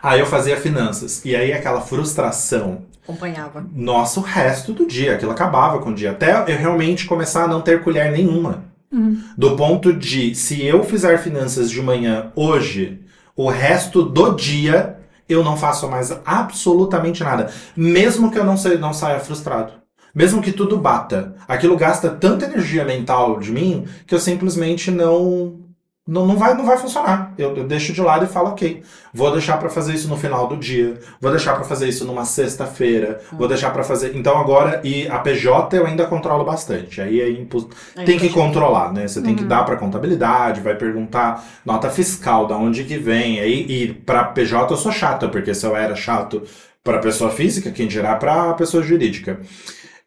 [0.03, 3.65] Aí eu fazia finanças, e aí aquela frustração Acompanhava.
[3.73, 5.15] nossa, o resto do dia.
[5.15, 6.11] Aquilo acabava com o dia.
[6.11, 8.65] Até eu realmente começar a não ter colher nenhuma.
[8.91, 9.23] Uhum.
[9.37, 13.01] Do ponto de, se eu fizer finanças de manhã hoje,
[13.37, 14.99] o resto do dia
[15.29, 17.53] eu não faço mais absolutamente nada.
[17.77, 19.75] Mesmo que eu não, sei, não saia frustrado.
[20.15, 21.37] Mesmo que tudo bata.
[21.47, 25.68] Aquilo gasta tanta energia mental de mim que eu simplesmente não.
[26.09, 27.35] Não, não, vai, não vai funcionar.
[27.37, 30.47] Eu, eu deixo de lado e falo, ok, vou deixar pra fazer isso no final
[30.49, 34.17] do dia, vou deixar pra fazer isso numa sexta-feira, vou deixar pra fazer.
[34.17, 37.03] Então agora, e a PJ eu ainda controlo bastante.
[37.03, 37.77] Aí é impossível.
[37.95, 39.07] Aí Tem que controlar, né?
[39.07, 39.49] Você tem que Uhum.
[39.49, 43.39] dar para contabilidade, vai perguntar nota fiscal, da onde que vem.
[43.41, 46.43] Aí, e para PJ eu sou chato, porque se eu era chato
[46.83, 49.41] para pessoa física, quem dirá para pessoa jurídica.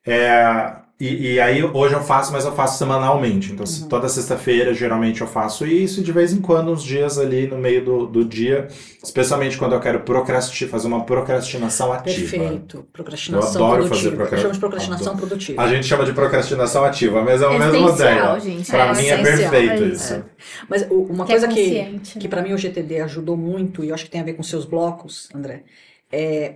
[0.05, 0.73] É,
[1.07, 3.51] e, e aí hoje eu faço, mas eu faço semanalmente.
[3.51, 3.87] Então Uhum.
[3.87, 7.57] toda sexta-feira geralmente eu faço isso e de vez em quando uns dias ali no
[7.57, 8.67] meio do, do dia,
[9.03, 12.37] especialmente quando eu quero procrastinar, fazer uma procrastinação ativa.
[12.37, 12.85] Perfeito.
[12.93, 14.15] Procrastinação Eu adoro fazer produtiva.
[14.17, 15.61] procra- Eu chamo de procrastinação produtiva.
[15.61, 18.39] A gente chama de procrastinação ativa, mas é mesma Essencial, ideia.
[18.39, 18.69] gente.
[18.71, 20.23] Pra É mim é perfeito é isso.
[20.69, 23.89] Mas o- uma Que é coisa que, que para mim o GTD ajudou muito, e
[23.89, 25.63] eu acho que tem a ver com seus blocos, André,
[26.11, 26.55] é,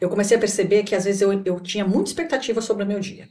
[0.00, 3.00] eu comecei a perceber que às vezes eu, eu tinha muita expectativa sobre o meu
[3.00, 3.28] dia.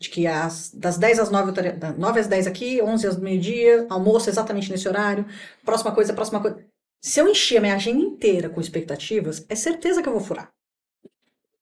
[0.00, 3.06] De que às, das 10 às 9, eu estaria, da 9 às 10 aqui, 11
[3.06, 5.26] às meio-dia, almoço exatamente nesse horário,
[5.64, 6.58] próxima coisa, próxima coisa.
[7.02, 10.50] Se eu encher a minha agenda inteira com expectativas, é certeza que eu vou furar.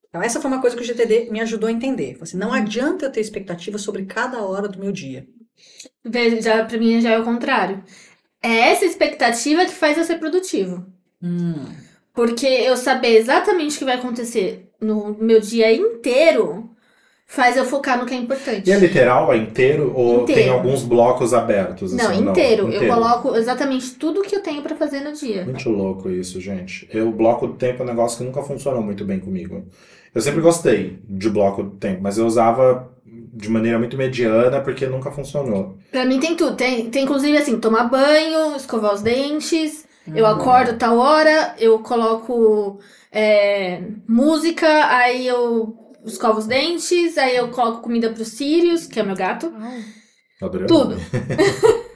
[0.08, 2.16] Então, essa foi uma coisa que o GTD me ajudou a entender.
[2.20, 5.26] Assim, não adianta eu ter expectativa sobre cada hora do meu dia.
[6.04, 7.82] Veja, já, pra mim já é o contrário.
[8.42, 10.86] É essa expectativa que faz eu ser produtivo.
[11.22, 11.66] Hum.
[12.14, 16.67] Porque eu saber exatamente o que vai acontecer no meu dia inteiro
[17.30, 18.68] faz eu focar no que é importante.
[18.68, 20.40] E é literal, é inteiro ou Inteiro.
[20.40, 21.92] tem alguns blocos abertos?
[21.92, 22.72] Não, assim, inteiro.
[22.72, 25.44] Eu coloco exatamente tudo que eu tenho pra fazer no dia.
[25.44, 26.88] Muito louco isso, gente.
[26.90, 29.62] Eu, bloco do tempo é um negócio que nunca funcionou muito bem comigo.
[30.14, 34.86] Eu sempre gostei de bloco do tempo, mas eu usava de maneira muito mediana porque
[34.86, 35.76] nunca funcionou.
[35.92, 36.56] Pra mim tem tudo.
[36.56, 39.86] Tem, tem inclusive assim, tomar banho, escovar os dentes.
[40.14, 40.30] Eu Uhum.
[40.30, 42.78] acordo tal hora, eu coloco
[43.12, 45.76] é, música, aí eu
[46.08, 49.52] escovo os dentes, aí eu coloco comida pros Sirius, que é meu gato.
[50.40, 50.90] Adorei o Tudo.
[50.90, 51.02] nome.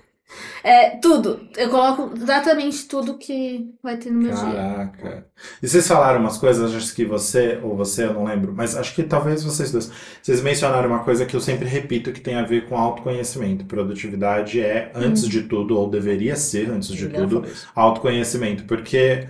[0.64, 1.40] É, tudo.
[1.56, 4.44] Eu coloco exatamente tudo que vai ter no meu dia.
[4.44, 5.26] Caraca.
[5.60, 8.94] E vocês falaram umas coisas, acho que você, ou você, eu não lembro, mas acho
[8.94, 9.90] que talvez vocês dois.
[10.22, 13.64] Vocês mencionaram uma coisa que eu sempre repito que tem a ver com autoconhecimento.
[13.64, 17.44] Produtividade é, antes de tudo, ou deveria ser, antes de tudo,
[17.74, 18.64] autoconhecimento.
[18.64, 19.26] Porque,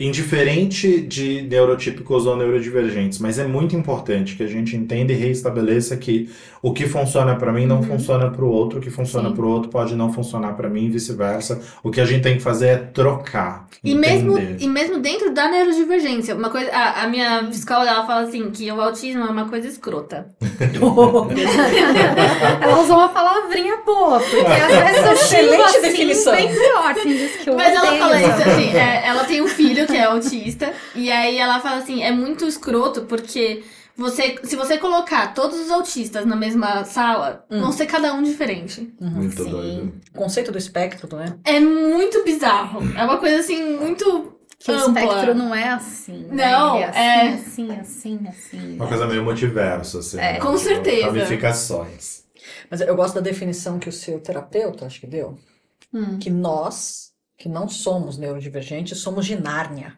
[0.00, 5.96] indiferente de neurotípicos ou neurodivergentes, mas é muito importante que a gente entenda e reestabeleça
[5.96, 6.30] que
[6.62, 9.48] o que funciona para mim não funciona para o outro, o que funciona para o
[9.48, 11.60] outro pode não funcionar para mim e vice-versa.
[11.82, 15.48] O que a gente tem que fazer é trocar, E mesmo, e mesmo dentro da
[15.48, 19.48] neurodivergência, uma coisa, a, a minha psicóloga ela fala assim que o autismo é uma
[19.48, 20.26] coisa escrota.
[22.60, 26.34] Ela usou uma palavrinha boa, porque às vezes eu Excelente xingo assim, definição.
[26.34, 26.94] bem pior.
[27.46, 31.10] Eu Mas ela fala isso assim, é, ela tem um filho que é autista, e
[31.10, 33.64] aí ela fala assim, é muito escroto porque
[33.96, 37.60] você, se você colocar todos os autistas na mesma sala, Hum.
[37.60, 38.92] vão ser cada um diferente.
[39.00, 39.50] Muito Sim.
[39.50, 39.92] doido.
[40.14, 41.36] O conceito do espectro, né?
[41.44, 42.80] É muito bizarro.
[42.96, 46.26] É uma coisa assim, muito Que o espectro não é assim.
[46.30, 46.50] né?
[46.50, 46.88] Não, Ele é-
[47.32, 48.74] assim, assim, assim, assim.
[48.76, 50.18] Uma coisa meio multiverso, assim.
[50.18, 50.38] É, né?
[50.40, 51.06] com Tipo, certeza.
[51.06, 52.24] Ramificações.
[52.70, 55.38] Mas eu gosto da definição que o seu terapeuta, acho que deu,
[55.92, 56.18] Hum.
[56.18, 57.05] que nós,
[57.38, 59.94] que não somos neurodivergentes, somos de Nárnia.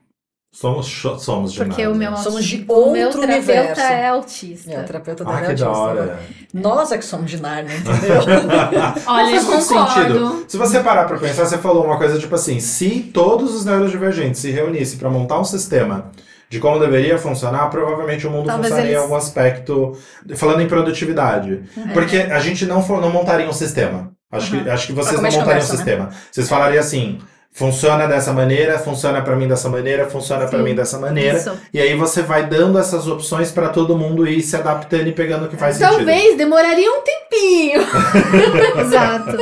[0.50, 0.86] Somos,
[1.20, 3.80] somos de Porque o meu, Somos de o meu outro terapeuta universo.
[3.82, 4.72] é autista.
[4.72, 5.64] É, o terapeuta Ah, é que autista.
[5.66, 6.20] da hora.
[6.54, 8.16] Nós é que somos de Nárnia, entendeu?
[9.06, 9.94] Olha, eu Faz concordo.
[9.94, 10.44] sentido.
[10.48, 14.40] Se você parar pra pensar, você falou uma coisa tipo assim: se todos os neurodivergentes
[14.40, 16.10] se reunissem pra montar um sistema
[16.48, 19.92] de como deveria funcionar, provavelmente o mundo Talvez funcionaria em eles- algum aspecto.
[20.34, 21.62] Falando em produtividade.
[21.92, 24.12] Porque a gente não, for- não montaria um sistema.
[24.30, 26.10] Acho, que, acho que vocês não montariam um sistema.
[26.30, 27.18] Vocês falariam assim.
[27.50, 30.64] Funciona dessa maneira, funciona pra mim dessa maneira, funciona pra Sim.
[30.64, 31.38] mim dessa maneira.
[31.38, 31.58] Isso.
[31.72, 35.46] E aí você vai dando essas opções pra todo mundo ir se adaptando e pegando
[35.46, 35.96] o que faz sentido.
[35.96, 37.80] Talvez demoraria um tempinho.
[38.80, 39.36] Exato.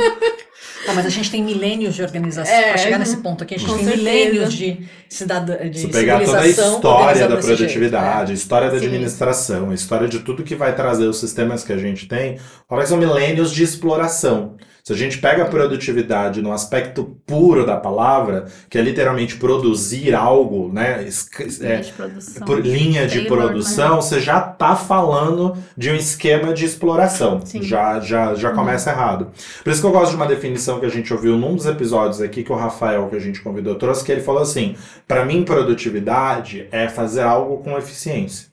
[0.85, 2.51] Tá, mas a gente tem milênios de organização.
[2.51, 3.97] É, Pra chegar nesse ponto aqui, a gente tem certeza.
[3.97, 8.79] milênios de cidadã, de Se pegar toda a história da jeito, produtividade, a história da
[8.79, 8.85] Sim.
[8.85, 12.83] administração, a história de tudo que vai trazer os sistemas que a gente tem, olha
[12.83, 14.55] que são milênios de exploração.
[14.87, 20.15] Se a gente pega a produtividade no aspecto puro da palavra, que é literalmente produzir
[20.15, 21.03] algo, né?
[21.05, 22.45] esc- é, de produção.
[22.47, 27.41] por linha de Taylor, produção, você já tá falando de um esquema de exploração.
[27.45, 27.61] Sim.
[27.63, 29.29] Já, já, já começa errado.
[29.61, 32.21] Por isso que eu gosto de uma definição que a gente ouviu num dos episódios
[32.21, 35.43] aqui, que o Rafael, que a gente convidou, trouxe, que ele falou assim: para mim,
[35.43, 38.47] produtividade é fazer algo com eficiência.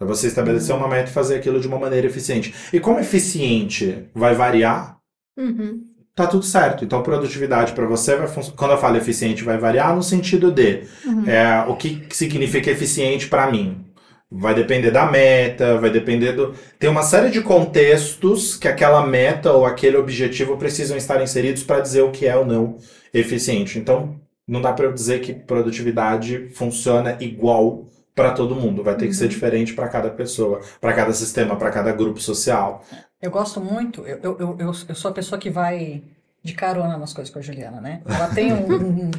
[0.00, 2.54] É você estabelecer uma meta e fazer aquilo de uma maneira eficiente.
[2.72, 4.99] E como eficiente vai variar,
[5.36, 5.82] Uhum.
[6.14, 6.84] tá tudo certo.
[6.84, 8.56] Então, produtividade para você vai funcionar.
[8.56, 11.24] Quando eu falo eficiente, vai variar no sentido de Uhum.
[11.26, 13.84] é, o que significa eficiente para mim.
[14.30, 16.54] Vai depender da meta, vai depender do.
[16.78, 21.80] Tem uma série de contextos que aquela meta ou aquele objetivo precisam estar inseridos para
[21.80, 22.78] dizer o que é ou não
[23.12, 23.78] eficiente.
[23.78, 24.14] Então,
[24.46, 27.86] não dá para eu dizer que produtividade funciona igual
[28.20, 28.82] para todo mundo.
[28.82, 32.84] Vai ter que ser diferente para cada pessoa, para cada sistema, para cada grupo social.
[33.20, 36.02] Eu gosto muito, eu, eu, eu, eu sou a pessoa que vai
[36.42, 38.02] de carona nas coisas com a Juliana, né?
[38.06, 38.66] Ela tem um,
[39.08, 39.10] um-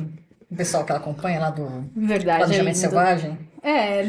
[0.52, 2.40] um pessoal que ela acompanha lá do Verdade.
[2.40, 2.80] Planejamento é.
[2.80, 4.04] Selvagem, É,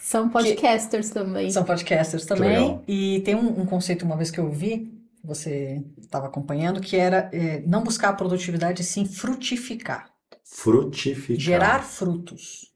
[0.00, 1.50] são podcasters também.
[1.50, 4.90] são podcasters também, e tem um, um conceito uma vez que eu vi,
[5.20, 10.10] que você estava acompanhando, que era é, não buscar a produtividade, sim frutificar,
[10.44, 11.38] Frutificar.
[11.40, 12.69] gerar frutos.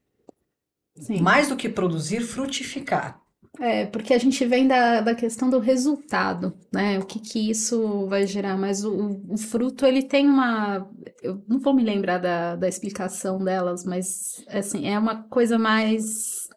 [0.97, 1.21] Sim.
[1.21, 3.21] Mais do que produzir, frutificar.
[3.57, 6.99] É, porque a gente vem da, da questão do resultado, né?
[6.99, 10.89] O que que isso vai gerar, mas o, o- fruto, ele tem uma...
[11.23, 16.49] Eu não vou me lembrar da, da explicação delas, mas, assim, é uma coisa mais...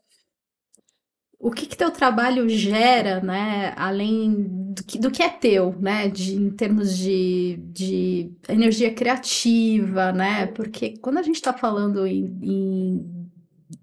[1.40, 3.72] O que que teu trabalho gera, né?
[3.76, 6.08] Além do que, do que é teu, né?
[6.08, 10.46] De, em termos de, de energia criativa, né?
[10.48, 13.17] Porque quando a gente está falando em, em-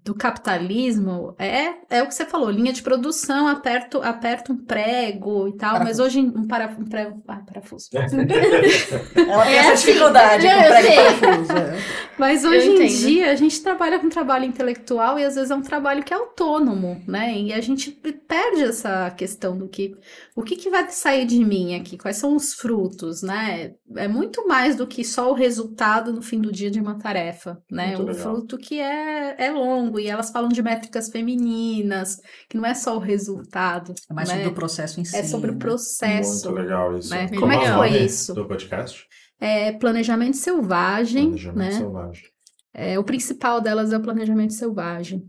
[0.04, 5.48] do capitalismo, é, é o que você falou, linha de produção, aperto, aperto um prego
[5.48, 6.02] e tal, mas Parafuso.
[6.02, 7.90] hoje um, para, um prego, ah, parafuso.
[9.28, 9.86] Ela tem É essa assim.
[9.86, 11.56] dificuldade Não, com eu prego e parafuso.
[11.56, 11.86] é.
[12.16, 15.62] Mas hoje em dia a gente trabalha com trabalho intelectual e às vezes é um
[15.62, 17.38] trabalho que é autônomo, né?
[17.38, 19.94] E a gente perde essa questão do que
[20.34, 23.74] o que, que vai sair de mim aqui, quais são os frutos, né?
[23.96, 27.62] É muito mais do que só o resultado no fim do dia de uma tarefa,
[27.70, 27.96] né?
[27.96, 28.34] Muito Um legal.
[28.34, 32.96] fruto que é, é longo e elas falam de métricas femininas, que não é só
[32.96, 34.36] o resultado, É mais né?
[34.36, 35.16] sobre o processo em si.
[35.16, 35.58] É sobre o né?
[35.58, 36.50] processo.
[36.50, 37.10] Muito legal isso.
[37.10, 37.28] né?
[37.28, 38.34] Como é que foi isso?
[38.34, 39.06] Do podcast?
[39.38, 41.70] É planejamento selvagem, Planejamento né?
[41.72, 42.24] Selvagem.
[42.72, 45.24] É, o principal delas é o planejamento selvagem.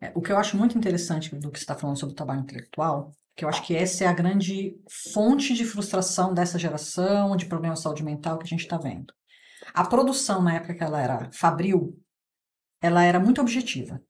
[0.00, 2.40] É, o que eu acho muito interessante do que você está falando sobre o trabalho
[2.40, 4.74] intelectual, que eu acho que essa é a grande
[5.12, 9.12] fonte de frustração dessa geração, de problema de saúde mental que a gente está vendo.
[9.72, 11.96] A produção, na época que ela era fabril,
[12.80, 14.02] ela era muito objetiva.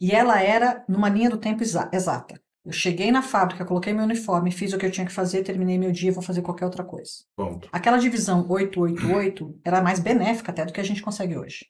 [0.00, 2.40] E ela era numa linha do tempo exa exata.
[2.64, 5.76] Eu cheguei na fábrica, coloquei meu uniforme, fiz o que eu tinha que fazer, terminei
[5.76, 7.12] meu dia, vou fazer qualquer outra coisa.
[7.36, 7.68] Ponto.
[7.70, 11.66] Aquela divisão 888 era mais benéfica até do que a gente consegue hoje.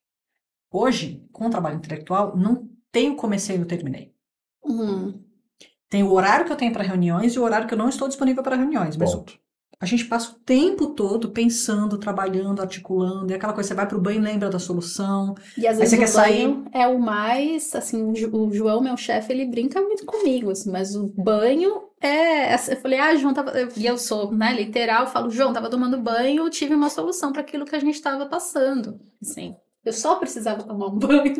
[0.72, 4.14] Hoje, com o trabalho intelectual, não tem o comecei e o terminei.
[4.64, 5.20] Uhum.
[5.88, 8.08] Tem o horário que eu tenho para reuniões e o horário que eu não estou
[8.08, 8.96] disponível para reuniões.
[8.96, 9.38] Mas Ponto.
[9.80, 14.00] A gente passa o tempo todo pensando, trabalhando, articulando, e aquela coisa, você vai pro
[14.00, 15.34] banho e lembra da solução.
[15.56, 18.96] E às Aí você vezes quer o banho é o mais, assim, o João, meu
[18.96, 23.52] chefe, ele brinca muito comigo, assim, mas o banho é, eu falei, ah, João tava,
[23.76, 27.32] e eu sou, né, literal, eu falo, João, tava tomando banho, eu tive uma solução
[27.32, 29.54] para aquilo que a gente tava passando, assim.
[29.84, 31.34] Eu só precisava tomar um banho.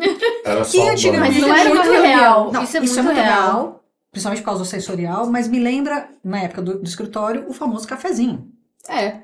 [0.45, 1.47] Era só o antigamente Mas banho.
[1.47, 2.51] não era muito muito real.
[2.51, 3.84] Não, Isso é muito real.
[4.15, 7.85] Principalmente por causa do sensorial, mas me lembra, na época do, do escritório, o famoso
[7.85, 8.47] cafezinho.
[8.87, 9.17] É,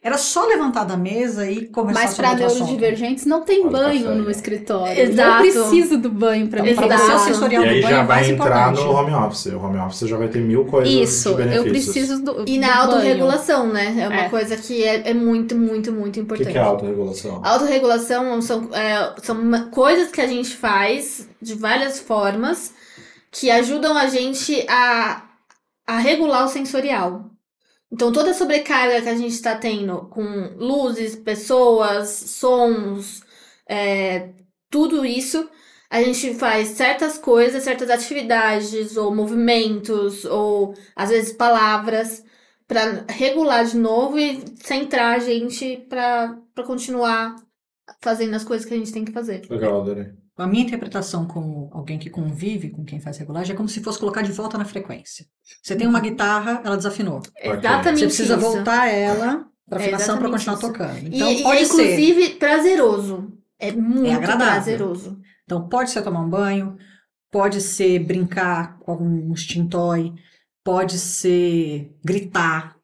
[0.00, 4.14] Era só levantar da mesa e conversar mas para neurodivergentes não tem o banho café,
[4.14, 4.30] no né?
[4.30, 5.02] escritório.
[5.02, 5.44] Exato.
[5.44, 7.96] Eu preciso do banho para me Então, para você, o sensorial E do aí banho
[7.96, 8.84] já é vai entrar importante.
[8.84, 9.46] no home office.
[9.46, 11.66] O home office já vai ter mil coisas Isso, de benefícios.
[11.66, 12.80] eu preciso do E do na banho.
[12.82, 13.96] autorregulação, né?
[13.98, 14.28] É uma É.
[14.28, 16.52] coisa que é, é muito, muito, muito O que, importante.
[16.52, 17.40] que é autorregulação?
[17.42, 22.72] A autorregulação são, é, são coisas que a gente faz de várias formas
[23.38, 25.28] que ajudam a gente a,
[25.86, 27.30] a regular o sensorial.
[27.92, 33.22] Então, toda a sobrecarga que a gente está tendo com luzes, pessoas, sons,
[33.68, 34.30] é,
[34.70, 35.48] tudo isso,
[35.90, 42.24] a gente faz certas coisas, certas atividades, ou movimentos, ou às vezes palavras,
[42.66, 47.36] para regular de novo e centrar a gente para continuar
[48.00, 49.46] fazendo as coisas que a gente tem que fazer.
[49.48, 50.25] Legal, Dani.
[50.36, 53.98] A minha interpretação como alguém que convive com quem faz regulagem é como se fosse
[53.98, 55.26] colocar de volta na frequência.
[55.62, 57.22] Você tem uma guitarra, ela desafinou.
[57.38, 57.48] É.
[57.50, 58.42] Exatamente Você precisa isso.
[58.42, 60.66] voltar ela para É afinação para exatamente continuar isso.
[60.66, 61.08] tocando.
[61.08, 61.72] E, Então e pode é ser.
[61.96, 63.32] inclusive prazeroso.
[63.58, 64.52] É muito agradável.
[64.52, 65.18] prazeroso.
[65.44, 66.76] Então pode ser tomar um banho,
[67.30, 69.32] pode ser brincar com algum
[69.70, 70.12] toy,
[70.62, 72.75] pode ser gritar.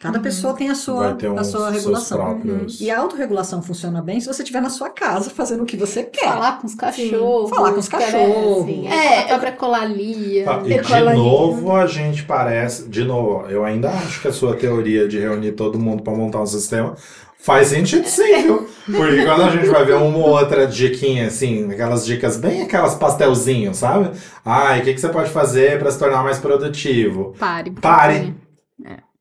[0.00, 0.24] Cada Uhum.
[0.24, 2.18] pessoa tem a sua, vai ter a sua regulação.
[2.18, 2.80] próprios.
[2.80, 6.02] E a autorregulação funciona bem se você estiver na sua casa fazendo o que você
[6.02, 6.24] quer.
[6.28, 7.48] Falar com os cachorros.
[7.50, 8.68] falar com os cachorros.
[8.86, 10.44] É, a própria colalia.
[10.50, 12.88] Ah, e de novo a gente parece.
[12.88, 16.40] De novo, eu ainda acho que a sua teoria de reunir todo mundo para montar
[16.42, 16.94] um sistema
[17.38, 18.68] faz sentido sim, viu?
[18.86, 22.94] Porque quando a gente vai ver uma ou outra diquinha, assim, aquelas dicas bem aquelas
[22.96, 24.10] pastelzinhos, sabe?
[24.44, 27.34] Ai, o que, que você pode fazer para se tornar mais produtivo?
[27.38, 27.70] Pare.
[27.70, 28.34] um Pare.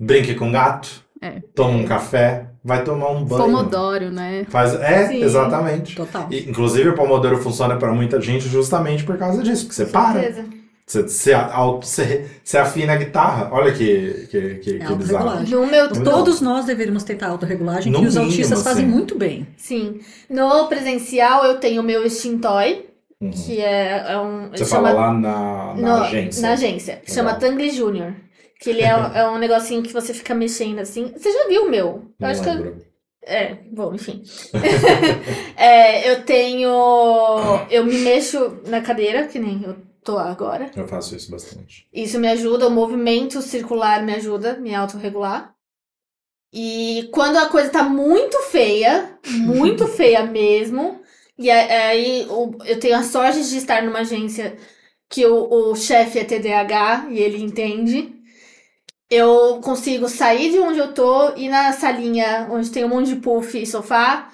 [0.06, 1.04] Brinque com gato.
[1.22, 1.41] É.
[1.56, 2.47] Toma um café.
[2.64, 3.43] Vai tomar um banho.
[3.43, 4.45] Pomodoro, né?
[4.49, 5.22] Faz, é, Sim.
[5.24, 5.95] exatamente.
[5.95, 6.28] Total.
[6.32, 10.20] E, inclusive, o Pomodoro funciona para muita gente justamente por causa disso, porque você para.
[10.22, 10.45] Certeza.
[10.86, 11.34] Você, você,
[11.82, 13.47] você, você afina a guitarra.
[13.54, 15.30] Olha que, que, que, É que bizarro.
[15.30, 15.56] autorregulagem.
[15.56, 16.04] No meu, Não.
[16.04, 18.93] Todos nós deveríamos tentar autorregulagem, No que os mínimo, autistas fazem assim.
[18.93, 19.47] muito bem.
[19.58, 19.99] sim.
[20.30, 22.86] No presencial eu tenho o meu Extintoy,
[23.22, 23.32] Uhum.
[23.32, 24.49] que é, é um.
[24.49, 26.41] Você ele fala chama- lá na, na no- agência.
[26.41, 26.93] Na agência.
[26.95, 27.16] Legal.
[27.16, 28.12] Chama Tangle Junior.
[28.64, 31.11] Que ele é, é um negocinho que você fica mexendo assim.
[31.18, 31.86] Você já viu o meu?
[31.88, 32.82] Eu Não acho que eu, lembro.
[33.22, 34.24] É, bom, enfim.
[35.57, 36.70] É, eu tenho.
[37.70, 40.72] Eu me mexo na cadeira, que nem eu tô agora.
[40.76, 41.88] Eu faço isso bastante.
[41.93, 45.53] Isso me ajuda, o movimento circular me ajuda, me autorregular.
[46.53, 51.01] E quando a coisa tá muito feia, muito feia mesmo,
[51.38, 52.28] e aí
[52.66, 54.57] eu tenho a sorte de estar numa agência
[55.09, 58.22] que o, o chefe é TDAH e ele entende.
[59.16, 63.16] Eu consigo sair de onde eu tô, ir na salinha onde tem um monte de
[63.18, 64.32] puff e sofá,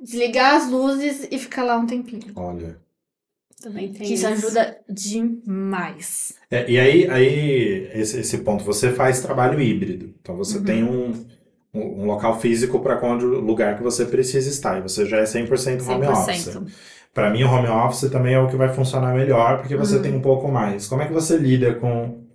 [0.00, 2.32] desligar as luzes e ficar lá um tempinho.
[2.36, 2.76] Olha.
[3.62, 6.34] Também tem Que isso ajuda demais.
[6.50, 10.14] É, e aí, aí esse, esse ponto, você faz trabalho híbrido.
[10.20, 10.64] Então você Uhum.
[10.64, 11.12] tem um,
[11.74, 14.78] um, um local físico para onde o lugar que você precisa estar.
[14.78, 16.44] E você já é 100% home office.
[16.44, 16.70] 100%.
[17.14, 20.02] Para mim, o home office também é o que vai funcionar melhor, porque você Uhum.
[20.02, 20.86] tem um pouco mais.
[20.86, 22.25] Como é que você lida com,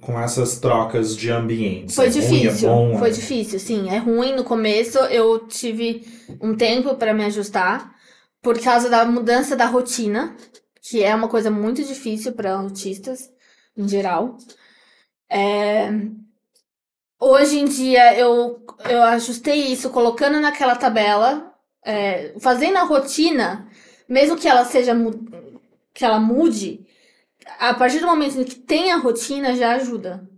[0.00, 1.94] com essas trocas de ambientes?
[1.94, 3.90] Foi É ruim, é difícil, bom, foi é- difícil, sim.
[3.90, 6.06] É ruim no começo, eu tive
[6.40, 7.94] um tempo para me ajustar
[8.42, 10.34] por causa da mudança da rotina,
[10.80, 13.30] que é uma coisa muito difícil para autistas
[13.76, 14.36] em geral.
[15.28, 15.90] É,
[17.22, 21.52] Hoje em dia eu, eu ajustei isso colocando naquela tabela,
[21.84, 23.68] é, fazendo a rotina,
[24.08, 24.94] mesmo que ela seja
[25.92, 26.86] que ela mude,
[27.58, 30.28] a partir do momento em que tem a rotina já ajuda.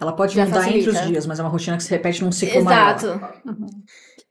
[0.00, 1.06] Ela pode Já mudar entre os facilita.
[1.06, 2.96] dias, mas é uma rotina que se repete num ciclo maior.
[2.96, 3.20] Exato.
[3.46, 3.66] Uhum.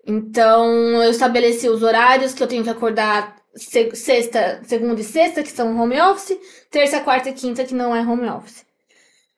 [0.05, 0.65] Então,
[1.03, 5.51] eu estabeleci os horários que eu tenho que acordar se- sexta, segunda e sexta, que
[5.51, 6.37] são home office,
[6.69, 8.65] terça, quarta e quinta, que não é home office.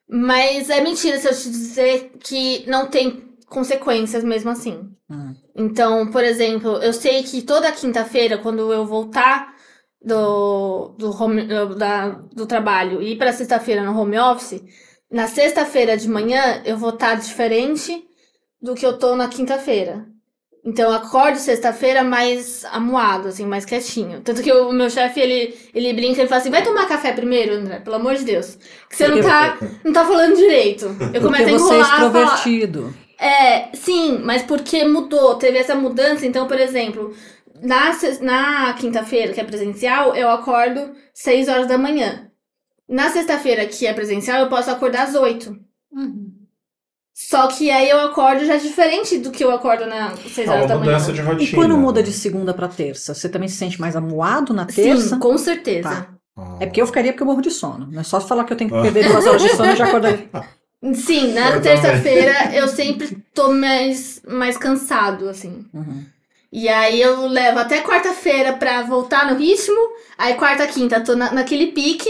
[0.09, 4.89] Mas é mentira se eu te dizer que não tem consequências mesmo assim.
[5.09, 5.35] Hum.
[5.55, 9.52] Então, por exemplo, eu sei que toda quinta-feira, quando eu voltar
[10.03, 14.61] do, do, home, do- da, do trabalho e ir para sexta-feira no home office,
[15.11, 18.03] na sexta-feira de manhã eu vou estar diferente
[18.61, 20.05] do que eu tô na quinta-feira.
[20.65, 24.21] Então eu acordo sexta-feira mais amuado, assim, mais quietinho.
[24.21, 27.55] Tanto que o meu chefe, ele, ele brinca, ele fala assim, vai tomar café primeiro,
[27.55, 28.57] André, pelo amor de Deus.
[28.89, 30.85] Que você não tá, não tá falando direito.
[31.13, 32.93] Eu começo a você é enrolar, falar, extrovertido.
[33.19, 36.25] é, sim, mas porque mudou, teve essa mudança.
[36.25, 37.13] Então, por exemplo,
[37.63, 37.91] na,
[38.21, 42.29] na quinta-feira, que é presencial, eu acordo 6 horas da manhã.
[42.87, 45.57] Na sexta-feira, que é presencial, eu posso acordar às 8.
[45.91, 46.31] Uhum.
[47.15, 50.67] Só que aí eu acordo já diferente do que eu acordo na 6 É horas
[50.67, 50.97] da manhã.
[50.97, 51.43] de rotina.
[51.43, 55.09] E quando muda de segunda pra terça, você também se sente mais amuado na terça?
[55.15, 55.89] Sim, com certeza.
[55.89, 56.07] Tá.
[56.35, 56.57] Ah.
[56.59, 57.87] É porque eu ficaria porque eu morro de sono.
[57.91, 58.81] Não é só falar que eu tenho que Ah.
[58.81, 60.27] perder duas horas de sono e já acordaria.
[60.95, 65.65] Sim, na terça-feira eu sempre tô mais, mais cansado, assim.
[65.73, 66.03] Uhum.
[66.55, 69.75] E aí eu levo até quarta-feira pra voltar no ritmo.
[70.15, 72.07] Aí quarta, quinta, tô na, naquele pique.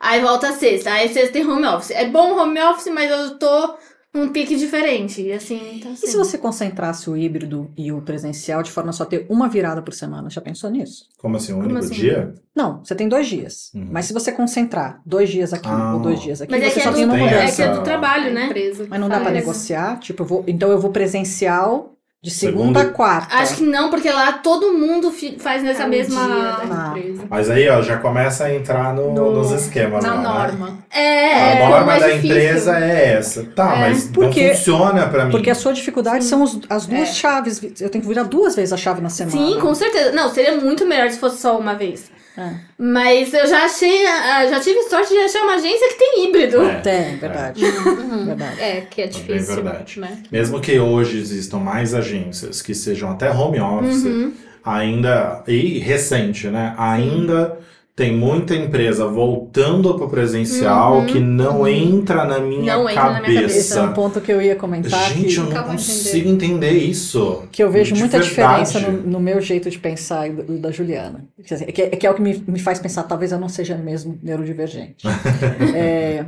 [0.00, 0.90] Aí volta a sexta.
[0.90, 1.92] Aí sexta tem home office.
[1.92, 3.76] É bom home office, mas eu tô
[4.12, 5.22] num pique diferente.
[5.22, 8.92] E assim, tá E se você concentrasse o híbrido e o presencial de forma a
[8.92, 10.28] só ter uma virada por semana?
[10.30, 11.04] Já pensou nisso?
[11.16, 11.94] Como assim, um Como único assim?
[11.94, 12.34] dia?
[12.56, 13.70] Não, você tem dois dias.
[13.72, 13.88] Uhum.
[13.92, 15.94] Mas se você concentrar dois dias aqui Ah.
[15.94, 17.34] ou dois dias aqui, Mas é você que só é, tem do, uma Tem é,
[17.36, 17.56] mudança.
[17.56, 18.46] que é do trabalho, né?
[18.46, 19.36] empresa Mas não dá pra faz.
[19.36, 20.00] negociar?
[20.00, 21.92] Tipo, eu vou, então eu vou presencial
[22.26, 23.36] de segunda, Segunda- a quarta.
[23.36, 26.20] Acho que não, porque lá todo mundo faz nessa É mesma.
[26.24, 26.88] Ah.
[26.98, 27.22] empresa.
[27.30, 30.28] Mas aí, ó, já começa a entrar no- No- nos esquemas Na lá, né?
[30.58, 30.78] norma.
[30.90, 32.30] É, A é norma mais da difícil.
[32.36, 33.44] empresa é essa.
[33.54, 33.80] Tá, É.
[33.82, 35.30] mas Porque- não funciona pra mim.
[35.30, 37.12] Porque a sua dificuldade são os- as duas É.
[37.12, 37.62] chaves.
[37.80, 39.36] Eu tenho que virar duas vezes a chave na semana.
[39.36, 40.10] Sim, com certeza.
[40.10, 42.10] Não, seria muito melhor se fosse só uma vez.
[42.38, 42.50] É.
[42.78, 44.06] Mas eu já achei.
[44.06, 46.62] ah, Já tive sorte de achar uma agência que tem híbrido.
[46.62, 46.80] É.
[46.80, 47.64] Tem, verdade.
[47.64, 48.26] Uhum.
[48.26, 48.60] verdade.
[48.60, 49.98] É, que é difícil, verdade.
[50.00, 50.22] né?
[50.30, 54.32] Mesmo que hoje existam mais agências que sejam até home office, Uhum.
[54.64, 55.42] ainda.
[55.46, 56.74] E recente, né?
[56.76, 57.58] Ainda
[57.96, 61.06] tem muita empresa voltando pro presencial Uhum.
[61.06, 63.58] que não entra na minha Não entra na minha cabeça.
[63.58, 65.00] Esse é um ponto que eu ia comentar.
[65.14, 65.40] Gente, que...
[65.40, 67.44] eu não consigo entender isso.
[67.50, 68.64] que eu vejo De muita verdade.
[68.66, 71.24] diferença no, no meu jeito de pensar e do, da Juliana.
[71.42, 73.74] Dizer, Que, é- que é o que me, me faz pensar, talvez eu não seja
[73.78, 75.06] mesmo neurodivergente.
[75.74, 76.26] é,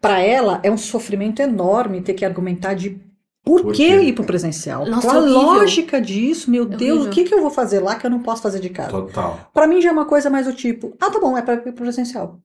[0.00, 2.96] Para ela, é um sofrimento enorme ter que argumentar de
[3.48, 4.84] por, Por que ir pro presencial.
[4.86, 5.40] Nossa, Qual a horrível.
[5.42, 6.50] lógica disso?
[6.50, 7.06] Meu É Deus, horrível.
[7.06, 8.90] o que, que eu vou fazer lá que eu não posso fazer de casa?
[8.90, 9.40] Total.
[9.54, 11.60] Pra mim já é uma coisa mais do tipo, ah, tá bom, é pra ir
[11.62, 12.38] pro presencial.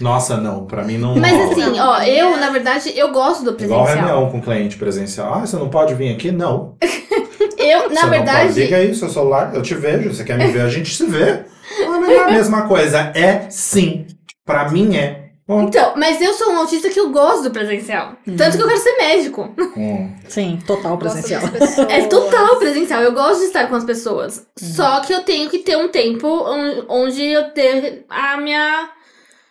[0.00, 1.50] Nossa, não, pra mim não Mas rola.
[1.52, 4.06] assim, ó, eu, na verdade, eu gosto do Igual presencial.
[4.06, 5.32] reunião com cliente presencial.
[5.34, 6.30] Ah, você não pode vir aqui?
[6.30, 6.76] Não.
[7.56, 8.10] Eu, você na não pode.
[8.10, 10.12] verdade, Liga aí seu celular, eu te vejo.
[10.14, 11.44] Você quer me ver, a gente se vê.
[11.80, 12.98] Não é a mesma coisa.
[13.16, 14.06] É sim.
[14.46, 15.27] Pra mim é.
[15.48, 18.12] Bom, Então, mas eu sou um autista que eu gosto do presencial.
[18.36, 19.54] Tanto que eu quero ser médico.
[19.76, 21.40] hum, Sim, total presencial.
[21.88, 23.00] É total presencial.
[23.02, 24.46] Eu gosto de estar com as pessoas.
[24.60, 24.68] Uhum.
[24.68, 28.90] Só que eu tenho que ter um tempo on- onde eu ter a minha,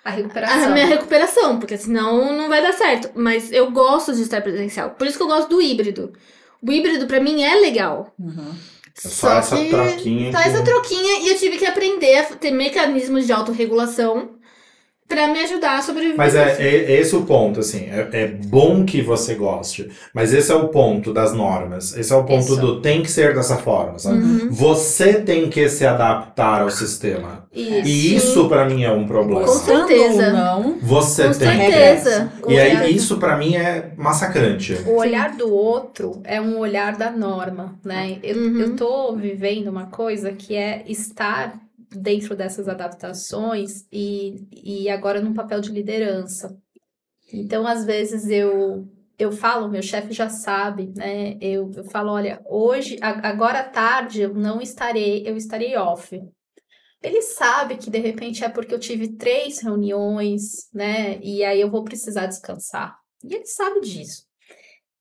[0.06, 0.66] A recuperação.
[0.66, 3.10] a minha recuperação, porque senão não vai dar certo.
[3.16, 4.92] Mas eu gosto de estar presencial.
[4.92, 6.14] Por isso que eu gosto do híbrido.
[6.62, 8.14] O híbrido pra mim é legal.
[8.20, 8.54] Uhum.
[9.04, 12.52] é só essa troquinha Só que- essa troquinha e eu tive que aprender a ter
[12.52, 14.30] mecanismos de autorregulação
[15.08, 16.18] pra me ajudar a sobreviver.
[16.18, 16.62] Mas é, nisso.
[16.62, 17.86] é- é esse o ponto, assim.
[17.90, 19.90] É, é bom que você goste.
[20.14, 21.96] Mas esse é o ponto das normas.
[21.96, 22.58] Esse é o ponto Isso.
[22.58, 24.18] do tem que ser dessa forma, sabe?
[24.18, 24.50] Uhum.
[24.52, 27.48] Você tem que se adaptar ao sistema.
[27.54, 27.88] Isso.
[27.88, 29.42] E isso pra mim é um problema.
[29.46, 30.32] Com certeza.
[30.32, 32.32] não, Você Com tem certeza.
[32.46, 32.54] que.
[32.54, 34.78] E aí, isso pra mim é massacrante.
[34.86, 38.18] O olhar do outro é um olhar da norma, né?
[38.22, 38.60] Eu, Uhum.
[38.60, 41.56] eu tô vivendo uma coisa que é estar
[42.02, 46.58] dentro dessas adaptações e, e agora num papel de liderança.
[47.34, 48.88] Então, às vezes, eu,
[49.20, 51.38] eu falo, meu chefe já sabe, né?
[51.42, 56.22] Eu, eu falo, olha, hoje, agora à tarde, eu não estarei, eu estarei off.
[57.02, 61.20] Ele sabe que de repente é porque eu tive três reuniões, né?
[61.22, 62.98] E aí eu vou precisar descansar.
[63.24, 64.26] E ele sabe disso.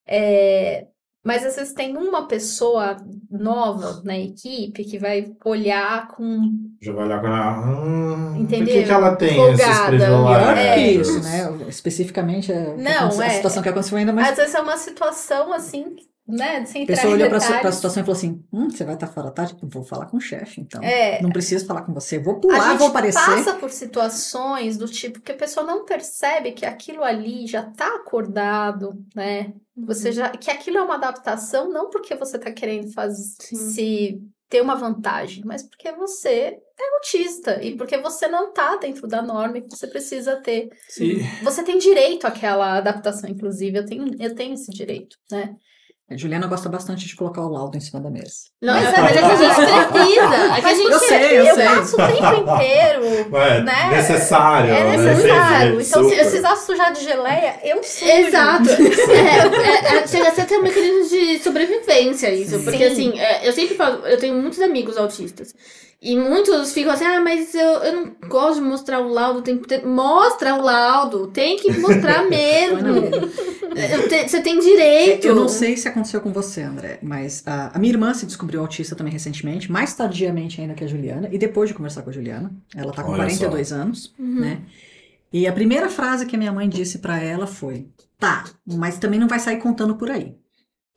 [0.06, 0.86] É,
[1.26, 2.96] mas às vezes tem uma pessoa
[3.28, 6.40] nova na equipe que vai olhar com.
[6.80, 7.58] Já vai olhar com ela.
[7.58, 8.66] Hum, por Entendeu?
[8.74, 9.62] que, que ela tem Folgada.
[9.62, 10.74] esses privilégios?
[10.74, 11.66] que isso, né?
[11.68, 13.30] Especificamente a, Não, a é.
[13.30, 15.96] situação que aconteceu ainda, mas Às vezes é uma situação assim,
[16.26, 16.64] né?
[16.66, 17.74] Sem a pessoa olhou pra detalhes.
[17.76, 19.56] situação e falou assim: hum, você vai estar fora à tarde?
[19.62, 20.82] Eu vou falar com o chefe, então.
[20.82, 22.18] É, Não preciso falar com você.
[22.18, 23.18] Vou a pular, gente vou aparecer.
[23.20, 27.86] passa por situações do tipo que a pessoa não percebe que aquilo ali já tá
[27.96, 29.52] acordado, né?
[29.76, 29.86] Uhum.
[29.86, 33.56] Você já que aquilo é uma adaptação, não porque você tá querendo fazer Sim.
[33.56, 36.30] se ter uma vantagem, mas porque você
[36.78, 40.68] é autista e porque você não tá dentro da norma que você precisa ter.
[41.00, 43.76] E- Você tem direito àquela adaptação, inclusive.
[43.78, 45.56] Eu tenho, eu tenho esse direito, né?
[46.08, 48.34] A Juliana gosta bastante de colocar o laudo em cima da mesa.
[48.62, 49.62] Não, Mas mas, é- que a gente precisa.
[49.62, 51.64] É que a Mas gente Eu sei, eu eu sei.
[51.66, 53.36] passo o tempo inteiro.
[53.36, 53.90] É Né?
[53.90, 54.72] necessário.
[54.72, 54.96] É né?
[54.96, 55.74] necessário.
[55.74, 56.16] Entendi, Então, se eu super.
[56.18, 58.08] precisar sujar de geleia, eu sujo.
[58.10, 58.68] Exato.
[59.16, 62.60] É, é, é, chega a ser até um mecanismo de sobrevivência isso.
[62.60, 62.92] Porque Sim.
[63.10, 65.52] assim, é, eu sempre falo, eu tenho muitos amigos autistas.
[66.00, 69.58] E muitos ficam assim, ah, mas eu, eu não gosto de mostrar o laudo, tem
[69.58, 69.84] que ter...
[69.84, 72.78] Mostra o laudo, tem que mostrar mesmo.
[74.08, 75.26] te- Você tem direito.
[75.26, 78.60] Eu não sei se aconteceu com você, André, mas a, a minha irmã se descobriu
[78.60, 82.12] autista também recentemente, mais tardiamente ainda que a Juliana, e depois de conversar com a
[82.12, 82.52] Juliana.
[82.74, 84.40] Ela tá com Olha 42 anos, Uhum.
[84.40, 84.60] né?
[85.32, 87.88] E a primeira frase que a minha mãe disse pra ela foi:
[88.18, 90.34] tá, mas também não vai sair contando por aí.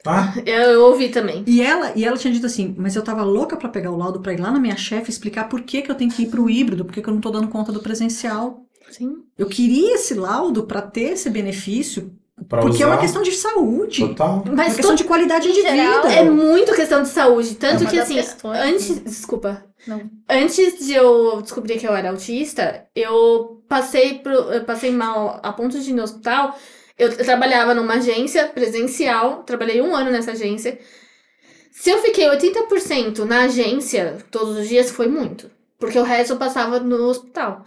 [0.05, 1.43] Ah, Eu, eu ouvi também.
[1.45, 4.21] E ela, e ela tinha dito assim, mas eu tava louca pra pegar o laudo
[4.21, 6.49] pra ir lá na minha chefe explicar por que, que eu tenho que ir pro
[6.49, 8.61] híbrido, porque que eu não tô dando conta do presencial.
[8.89, 9.17] Sim.
[9.37, 12.13] Eu queria esse laudo pra ter esse benefício,
[12.47, 12.95] pra porque é usar.
[12.95, 14.41] uma questão de saúde, Total.
[14.45, 16.13] uma Mas questão de qualidade de geral, vida.
[16.13, 17.55] É muito questão de saúde.
[17.55, 18.89] Tanto É uma que, assim, questões, antes.
[18.95, 19.01] né?
[19.05, 19.65] Desculpa.
[19.85, 20.01] Não.
[20.29, 25.51] Antes de eu descobrir que eu era autista, eu passei, pro, eu passei mal a
[25.53, 26.57] ponto de ir no hospital.
[26.99, 30.77] Eu, eu trabalhava numa agência presencial, trabalhei um ano nessa agência.
[31.71, 35.49] Se eu fiquei 80% na agência todos os dias, foi muito.
[35.79, 37.63] Porque o resto eu passava no hospital.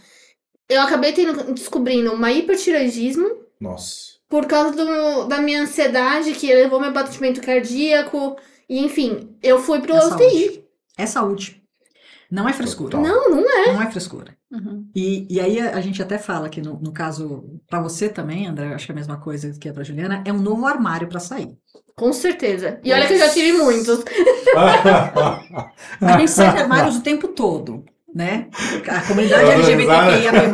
[0.68, 3.26] Eu acabei tendo, descobrindo uma hipertiroidismo
[3.58, 4.12] Nossa.
[4.28, 8.36] por causa do- da minha ansiedade, que levou meu batimento cardíaco.
[8.68, 10.08] E enfim, eu fui pro É UTI.
[10.10, 10.64] saúde.
[10.98, 11.61] É saúde.
[12.32, 12.98] Não é frescura.
[12.98, 13.74] Não, não é.
[13.74, 14.34] Não é frescura.
[14.50, 14.88] Uhum.
[14.96, 18.46] E, e aí a, a gente até fala que no, no caso, pra você também,
[18.46, 21.08] André, acho que é a mesma coisa que é pra Juliana, é um novo armário
[21.08, 21.54] pra sair.
[21.94, 22.80] Com certeza.
[22.82, 24.02] E olha que eu já tive muitos.
[26.00, 28.48] A gente sai de armários o tempo todo, né?
[28.88, 30.48] A comunidade LGBTQIAP+,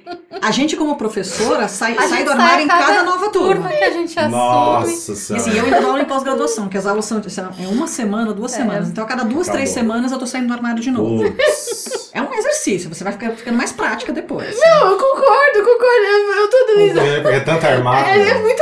[0.41, 3.53] a gente como professora sai, A sai do armário em sai cada cada nova Turma
[3.55, 3.69] turma.
[3.69, 4.31] que a gente assume.
[4.35, 5.43] Nossa E senhora.
[5.45, 8.53] assim, eu ainda dou aula em pós-graduação, que as aulas são é uma semana, duas
[8.53, 8.57] É.
[8.57, 8.89] semanas.
[8.89, 9.53] Então, a cada duas, Acabou.
[9.53, 11.23] três semanas eu tô saindo do armário de novo.
[11.31, 12.09] Putz.
[12.13, 14.53] É um exercício, você vai ficar- ficando mais prática depois.
[14.59, 16.05] Não, eu concordo, concordo.
[16.05, 17.21] Eu, eu tô isso.
[17.21, 18.09] Porque é tanta armário.
[18.21, 18.61] É, é muito.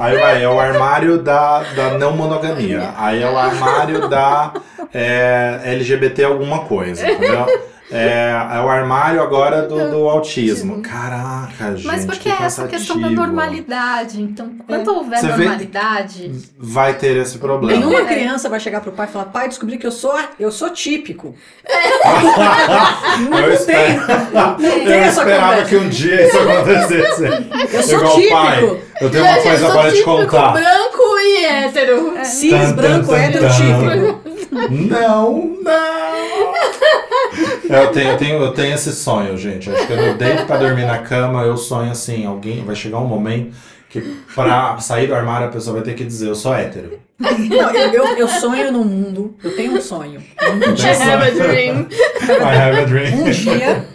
[0.00, 2.92] Aí vai, é o armário da, da não monogamia.
[2.96, 4.52] Aí é o armário da
[4.92, 7.46] é, LGBT alguma coisa, entendeu?
[7.92, 10.80] É, é o armário agora do, do autismo.
[10.82, 11.86] Caraca, gente.
[11.86, 14.20] Mas porque que é essa questão da normalidade.
[14.22, 17.78] Então, quando houver Você vê- normalidade, Vai ter esse problema.
[17.78, 18.14] Nenhuma É.
[18.14, 21.34] criança vai chegar pro pai e falar, pai, descobri que eu sou, eu sou típico.
[23.22, 24.06] eu Não espero-
[24.58, 25.68] tem eu essa esperava conversa.
[25.68, 27.24] que um dia isso acontecesse.
[27.76, 28.34] Eu sou Igual típico.
[28.34, 28.82] pai.
[29.00, 30.52] Eu tenho uma coisa eu para te contar.
[30.52, 32.14] branco e hétero.
[32.24, 33.54] Cis, Tan, branco, tan, hétero, tan.
[33.54, 34.32] típico.
[34.70, 36.52] Não, não.
[37.68, 39.70] Eu tenho, eu, tenho, eu tenho esse sonho, gente.
[39.70, 43.06] Acho que eu deito pra dormir na cama, eu sonho assim, alguém vai chegar um
[43.06, 43.54] momento
[43.88, 44.00] que
[44.34, 46.98] pra sair do armário a pessoa vai ter que dizer, eu sou hétero.
[47.18, 50.22] Não, eu, eu, eu sonho num mundo, eu tenho um sonho.
[50.42, 51.88] Um I dia, have a dream.
[52.22, 53.14] I have a dream.
[53.22, 53.86] um dia,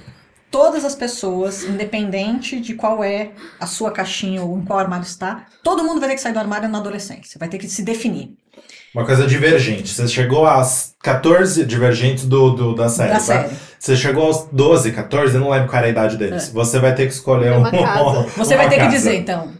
[0.52, 5.48] todas as pessoas, independente de qual é a sua caixinha ou em qual armário está,
[5.64, 8.38] todo mundo vai ter que sair do armário na adolescência, vai ter que se definir.
[8.98, 9.94] Uma coisa divergente.
[9.94, 13.22] Você chegou às 14 divergentes do, do- da série, da tá?
[13.22, 13.56] série.
[13.78, 16.50] Você chegou aos 12, 14, eu não lembro qual era a idade deles.
[16.50, 17.60] Você vai ter que escolher É um.
[17.62, 18.24] uma casa.
[18.36, 18.96] Você uma vai ter que casa.
[18.98, 19.54] dizer, então,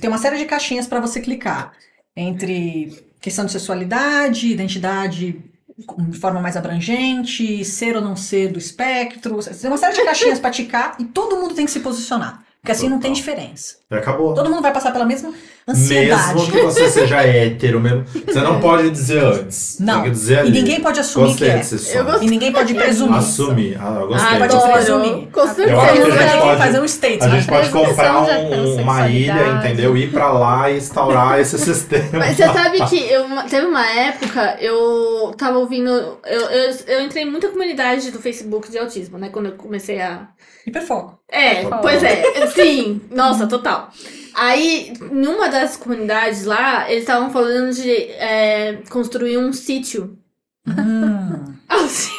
[0.00, 1.72] tem uma série de caixinhas para você clicar
[2.16, 5.36] entre questão de sexualidade, identidade
[6.08, 9.40] de forma mais abrangente, ser ou não ser do espectro.
[9.42, 12.44] Tem uma série de caixinhas para ticar e todo mundo tem que se posicionar.
[12.60, 13.14] Porque assim não tem Total.
[13.34, 13.76] diferença.
[13.90, 14.32] Acabou.
[14.32, 15.34] Todo mundo vai passar pela mesma
[15.68, 16.34] ansiedade.
[16.34, 18.04] Mesmo que você seja hétero mesmo.
[18.26, 19.78] Você não pode dizer antes.
[19.80, 19.94] Não.
[19.94, 20.50] Tem que dizer E ali.
[20.50, 21.58] ninguém pode assumir Gostei que é.
[21.58, 21.96] desse.
[21.96, 22.26] Eu gostei.
[22.26, 23.16] E ninguém pode presumir.
[23.16, 23.78] Assumir.
[23.80, 24.38] Ah, eu gostei.
[24.38, 24.72] pode Adoro.
[24.72, 25.28] presumir.
[25.32, 25.80] Com Eu acho que certeza.
[25.80, 25.94] a
[26.26, 27.30] gente pode- fazer um A statement.
[27.30, 29.96] gente pode comprar um- uma ilha, entendeu?
[29.96, 32.04] Ir pra lá e instaurar esse sistema.
[32.18, 35.90] Mas você sabe que eu, teve uma época, eu tava ouvindo.
[35.90, 39.28] Eu, eu, eu entrei em muita comunidade do Facebook de autismo, né?
[39.32, 40.28] Quando eu comecei a.
[40.66, 41.18] Hiperfoco.
[41.30, 41.78] É, Total.
[41.80, 43.90] pois é, sim, nossa, total.
[44.34, 50.18] Aí, numa das comunidades lá, eles estavam falando de é, construir um sítio.
[50.66, 51.54] Hum.
[51.68, 52.12] Assim,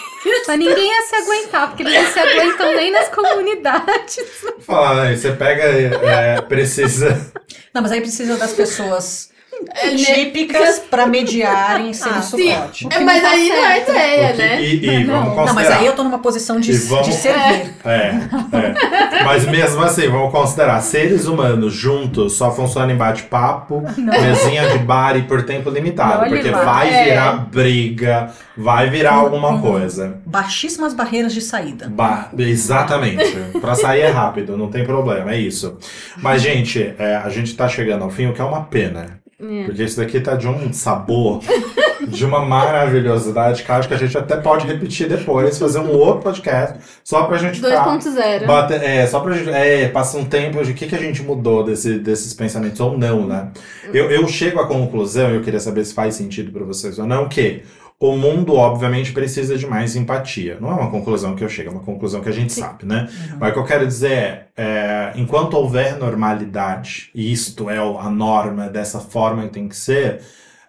[0.48, 4.26] mas ninguém ia se aguentar, porque eles não se aguentam nem nas comunidades.
[4.60, 7.32] Fala, aí você pega, é, precisa.
[7.74, 9.30] Não, mas aí precisa das pessoas
[9.78, 9.96] É, né?
[9.98, 12.54] típicas para mediarem sem Ah, o sim.
[12.54, 12.88] suporte.
[12.92, 14.62] É, mas aí não é ideia, Porque- né?
[14.62, 15.46] e, e vamos considerar.
[15.46, 17.74] Não, mas aí eu tô numa posição de, vamos- de servir.
[17.84, 19.24] É, é.
[19.24, 25.18] Mas mesmo assim, vamos considerar seres humanos juntos só funcionam em bate-papo, mesinha de bar
[25.18, 26.22] e por tempo limitado.
[26.22, 26.64] Olhe porque lá.
[26.64, 27.04] vai É.
[27.06, 30.18] virar briga, vai virar alguma coisa.
[30.26, 31.88] Baixíssimas barreiras de saída.
[31.90, 33.36] Ba- exatamente.
[33.60, 35.78] pra sair é rápido, não tem problema, é isso.
[36.18, 39.20] Mas, gente, é, a gente tá chegando ao fim, o que é uma pena.
[39.42, 39.64] É.
[39.66, 41.42] Porque isso daqui tá de um sabor,
[42.08, 46.24] de uma maravilhosidade, que acho que a gente até pode repetir depois, fazer um outro
[46.24, 48.46] podcast, só pra gente ficar 2.0.
[48.46, 49.50] Bate- é, só pra gente.
[49.50, 52.98] É, passa um tempo de o que, que a gente mudou desse, desses pensamentos ou
[52.98, 53.50] não, né?
[53.94, 57.28] Eu, eu chego à conclusão, eu queria saber se faz sentido pra vocês ou não,
[57.28, 57.64] que
[58.00, 60.58] o mundo, obviamente, precisa de mais empatia.
[60.60, 63.08] Não é uma conclusão que eu chego, é uma conclusão que a gente sabe, né?
[63.40, 68.10] Mas o que eu quero dizer é, é, enquanto houver normalidade, e isto é a
[68.10, 70.22] norma, dessa forma que tem que ser,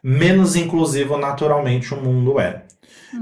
[0.02, 2.62] menos inclusivo naturalmente o mundo é.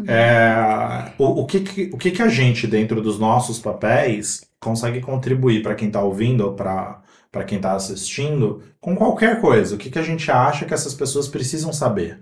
[0.06, 5.00] É, o, o que, que- o que, que a gente, dentro dos nossos papéis, consegue
[5.00, 7.02] contribuir para quem está ouvindo ou para
[7.46, 9.74] quem está assistindo com qualquer coisa?
[9.74, 12.20] O que, que a gente acha que essas pessoas precisam saber?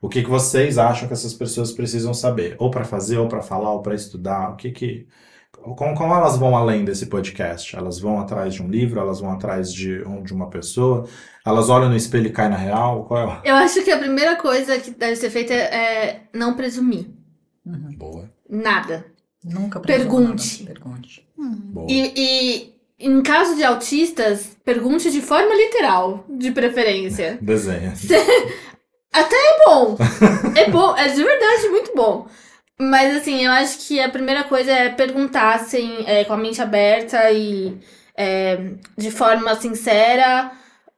[0.00, 2.54] O que, que vocês acham que essas pessoas precisam saber?
[2.58, 4.50] Ou para fazer, ou para falar, ou para estudar?
[4.52, 5.06] O que que.
[5.52, 7.74] Como, como elas vão além desse podcast?
[7.74, 11.08] Elas vão atrás de um livro, elas vão atrás de, um- de uma pessoa,
[11.44, 13.04] elas olham no espelho e caem na real?
[13.04, 13.40] Qual é?
[13.50, 17.06] Eu acho que a primeira coisa que deve ser feita é não presumir.
[17.64, 17.94] Uhum.
[17.96, 18.30] Boa.
[18.48, 19.06] Nada.
[19.42, 20.62] Nunca Pergunte.
[20.64, 20.74] nada.
[20.74, 21.26] Pergunte.
[21.36, 21.86] Boa.
[21.90, 27.38] E, e em caso de autistas, pergunte de forma literal, de preferência.
[27.42, 27.92] Desenha.
[29.14, 29.96] É bom.
[30.54, 32.28] É bom, é de verdade muito bom.
[32.80, 36.62] Mas assim, eu acho que a primeira coisa é perguntar assim, é, com a mente
[36.62, 37.78] aberta e
[38.16, 38.56] é,
[38.98, 40.52] de forma sincera.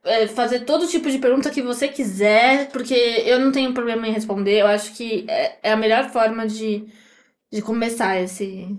[0.04, 4.12] é, fazer todo tipo de pergunta que você quiser, porque eu não tenho problema em
[4.12, 4.60] responder.
[4.62, 6.86] Eu acho que é, é a melhor forma de,
[7.52, 8.78] de começar esse.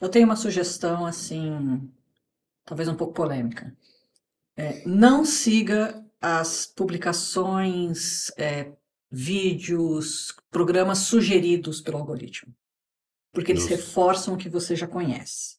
[0.00, 1.90] Eu tenho uma sugestão, assim,
[2.64, 3.76] talvez um pouco polêmica.
[4.56, 8.72] É, não siga as publicações, é,
[9.10, 12.52] vídeos, programas sugeridos pelo algoritmo,
[13.32, 13.76] porque eles Justo.
[13.76, 15.56] reforçam o que você já conhece.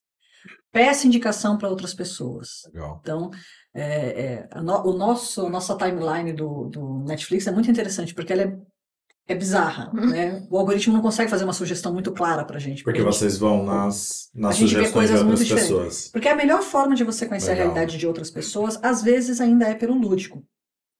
[0.72, 2.64] Peça indicação para outras pessoas.
[2.74, 3.00] Legal.
[3.02, 3.30] Então,
[3.74, 8.34] é, é, a no- o nosso, nossa timeline do, do Netflix é muito interessante, porque
[8.34, 8.58] ela é,
[9.28, 10.46] é bizarra, né?
[10.52, 12.84] O algoritmo não consegue fazer uma sugestão muito clara para gente.
[12.84, 15.48] Porque a gente- vocês vão nas, nas a gente vê sugestões de coisas muito outras
[15.48, 15.70] diferentes.
[15.78, 16.08] pessoas.
[16.12, 17.68] Porque a melhor forma de você conhecer Legal.
[17.68, 20.44] a realidade de outras pessoas, às vezes, ainda é pelo lúdico.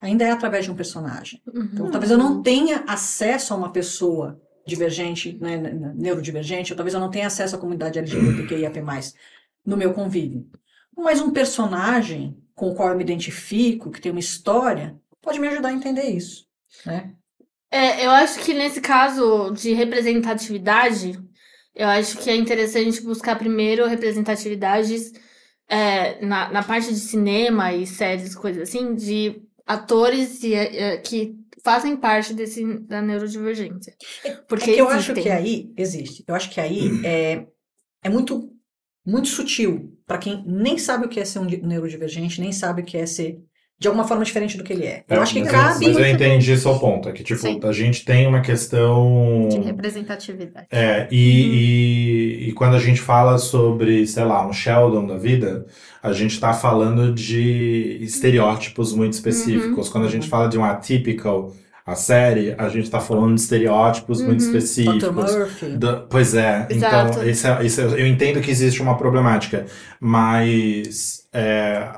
[0.00, 1.42] Ainda é através de um personagem.
[1.72, 6.76] Então, talvez eu não tenha acesso a uma pessoa divergente, né, ne- ne- neurodivergente, ou
[6.76, 8.80] talvez eu não tenha acesso à comunidade LGBTQIAP+,
[9.64, 10.46] no meu convívio.
[10.96, 15.48] Mas um personagem com o qual eu me identifico, que tem uma história, pode me
[15.48, 16.46] ajudar a entender isso,
[16.84, 17.12] né?
[17.70, 21.18] É, eu acho que nesse caso de representatividade,
[21.74, 25.12] eu acho que é interessante buscar primeiro representatividades
[25.68, 31.34] é, na, na parte de cinema e séries, coisas assim, de atores e, é, que
[31.64, 33.92] fazem parte desse, da neurodivergência.
[34.48, 35.22] Porque É que eu acho existem.
[35.24, 36.24] que aí existe.
[36.26, 37.44] Eu acho que aí é,
[38.04, 38.50] é muito,
[39.04, 42.82] muito sutil para quem nem sabe o que é ser um di- neurodivergente, nem sabe
[42.82, 43.40] o que é ser
[43.78, 45.04] de alguma forma diferente do que ele é.
[45.06, 45.86] Eu É, acho que mas, cabe.
[45.86, 47.10] mas eu entendi seu ponto.
[47.10, 47.60] É que, tipo, Sim.
[47.62, 49.48] a gente tem uma questão.
[49.50, 50.66] De representatividade.
[50.70, 55.66] É, e, e, e quando a gente fala sobre, sei lá, um Sheldon da vida,
[56.08, 59.88] a gente tá falando de estereótipos muito específicos.
[59.88, 61.52] Quando a gente fala de um atypical,
[61.84, 64.50] a série, a gente tá falando de estereótipos muito Uhum.
[64.50, 64.56] Dr.
[64.56, 65.12] específicos.
[65.12, 65.76] Murphy.
[65.76, 67.10] Da- pois é, Exato.
[67.10, 69.66] então esse é- esse é- eu entendo que existe uma problemática,
[70.00, 71.88] mas é,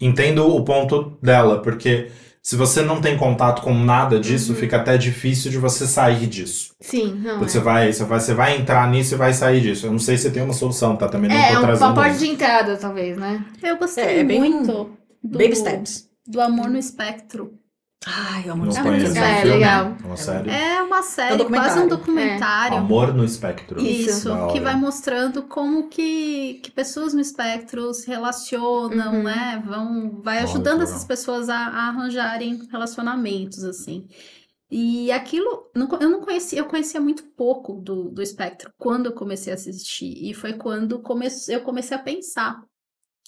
[0.00, 2.08] entendo o ponto dela, porque
[2.42, 4.58] se você não tem contato com nada disso, Uhum.
[4.58, 6.74] fica até difícil de você sair disso.
[6.80, 7.48] Sim, não Porque é.
[7.52, 9.86] você vai, você vai, você vai entrar nisso e vai sair disso.
[9.86, 11.08] Eu não sei se tem uma solução, tá?
[11.08, 11.94] Também não É, tô é um trazendo.
[11.94, 13.44] pacote de entrada, talvez, né?
[13.62, 16.08] Eu gostei É, é bem muito do, Baby steps.
[16.26, 17.59] do Amor no Espectro.
[18.06, 19.12] Ai, eu amo Não conheço.
[19.12, 19.18] filme.
[19.18, 19.50] É, filme?
[19.56, 19.96] legal.
[20.02, 20.50] É uma série.
[20.50, 21.74] É uma série, documentário.
[21.74, 22.76] quase um documentário.
[22.78, 23.78] Amor no espectro.
[23.78, 29.22] Isso, que vai mostrando como que, que pessoas no espectro se relacionam, Uhum.
[29.22, 29.62] né?
[29.66, 31.08] Vão, vai Olha, ajudando essas legal.
[31.08, 34.08] pessoas a, a arranjarem relacionamentos, assim.
[34.70, 39.52] E aquilo, eu não conhecia, eu conhecia muito pouco do, do espectro quando eu comecei
[39.52, 40.12] a assistir.
[40.30, 42.62] E foi quando come, eu comecei a pensar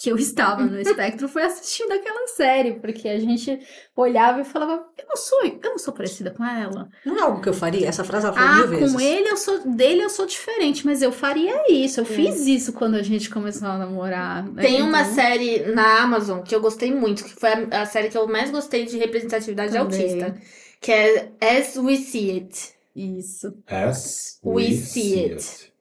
[0.03, 3.59] que eu estava no espectro foi assistindo aquela série, porque a gente
[3.94, 6.88] olhava e falava, eu não sou, eu não sou parecida com ela.
[7.07, 7.86] Não é algo que eu faria?
[7.88, 8.92] Essa frase ela falou Ah, mil vezes.
[8.92, 12.72] com ele eu sou, dele eu sou diferente, mas eu faria isso, eu fiz isso
[12.72, 14.44] quando a gente começou a namorar.
[14.53, 14.62] né?
[14.62, 18.09] Tem uma Então, série na Amazon que eu gostei muito, que foi a, a série
[18.09, 20.00] que eu mais gostei de representatividade Também.
[20.03, 20.34] autista,
[20.80, 22.72] que é As We See It.
[22.94, 23.55] Isso.
[23.68, 25.72] As We see it.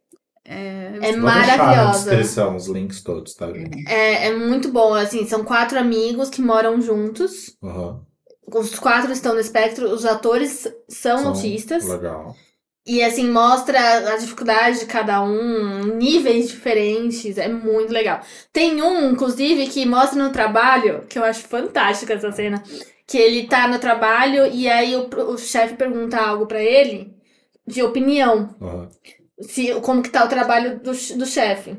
[0.53, 2.09] É, É deixar na maravilhosa.
[2.09, 3.87] descrição os links todos, tá, gente?
[3.89, 7.55] É, é muito bom, assim, são quatro amigos que moram juntos.
[7.63, 8.01] Aham.
[8.53, 11.85] Os quatro estão no espectro, os atores são, São- autistas.
[11.87, 12.35] Legal.
[12.85, 13.79] E assim, mostra
[14.13, 18.21] a dificuldade de cada um, níveis diferentes, é muito legal.
[18.51, 22.61] Tem um, inclusive, que mostra no trabalho, que eu acho fantástica essa cena,
[23.07, 27.13] que ele tá no trabalho e aí o, o chefe pergunta algo pra ele
[27.67, 28.89] de opinião, Aham.
[29.41, 31.75] Se, como que tá o trabalho do, do chefe.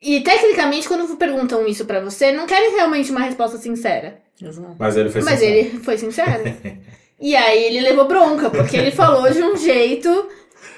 [0.00, 4.18] E tecnicamente, quando perguntam isso pra você, não querem realmente uma resposta sincera.
[4.40, 4.76] Exato.
[4.78, 5.56] Mas ele foi Mas sincero.
[5.56, 6.42] ele foi sincero.
[7.20, 10.28] e aí ele levou bronca, porque ele falou de um jeito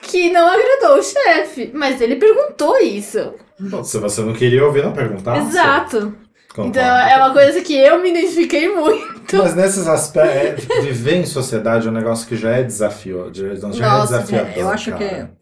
[0.02, 1.70] que não agradou o chefe.
[1.74, 3.34] Mas ele perguntou isso.
[3.58, 5.38] Bom, Se você não queria ouvir, não perguntar.
[5.38, 6.14] Exato.
[6.50, 6.70] Concordo.
[6.78, 9.36] Então é uma coisa que eu me identifiquei muito.
[9.36, 13.30] Mas nesses aspectos, é, viver em sociedade é um negócio que já é desafio.
[13.32, 14.52] Já já é Nossa, desafiador.
[14.56, 15.08] É, eu acho que é.
[15.08, 15.36] cara.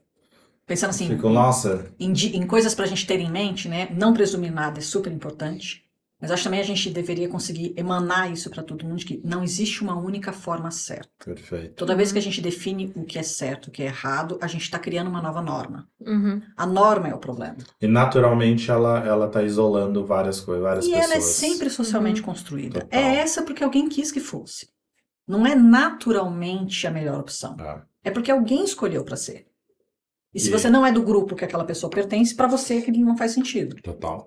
[0.66, 3.88] Pensando assim, Fico, nossa, em, em coisas pra gente ter em mente, né?
[3.94, 5.82] Não presumir nada é super importante.
[6.20, 9.82] Mas acho também a gente deveria conseguir emanar isso pra todo mundo, que não existe
[9.82, 11.10] uma única forma certa.
[11.22, 11.74] perfeito.
[11.74, 14.46] Toda vez que a gente define o que é certo, o que é errado, a
[14.46, 15.86] gente está criando uma nova norma.
[16.00, 16.40] Uhum.
[16.56, 17.56] A norma é o problema.
[17.78, 21.04] E naturalmente ela, ela tá isolando várias coisas, várias E pessoas.
[21.04, 22.26] ela é sempre socialmente Uhum.
[22.26, 22.80] construída.
[22.80, 23.00] Total.
[23.00, 24.70] É essa porque alguém quis que fosse.
[25.28, 27.56] Não é naturalmente a melhor opção.
[27.58, 29.46] Ah, É porque alguém escolheu pra ser.
[30.34, 32.98] E se E- você não é do grupo que aquela pessoa pertence, pra você aquilo
[33.04, 33.76] não faz sentido.
[33.82, 34.26] total.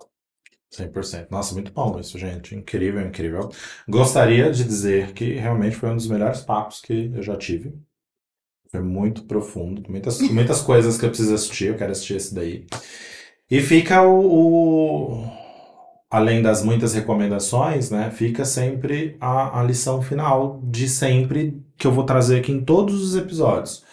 [0.70, 1.28] 100%.
[1.32, 2.54] Nossa, muito bom isso, gente.
[2.56, 3.50] Incrível, incrível.
[3.88, 7.74] Gostaria de dizer que realmente foi um dos melhores papos que eu já tive.
[8.70, 9.84] Foi muito profundo.
[9.90, 11.68] Muitas, muitas coisas que eu preciso assistir.
[11.68, 12.66] Eu quero assistir esse daí.
[13.50, 15.38] E fica o, o-
[16.10, 18.10] Além das muitas recomendações, né?
[18.12, 23.02] Fica sempre a, a lição final de sempre que eu vou trazer aqui em todos
[23.04, 23.84] os episódios.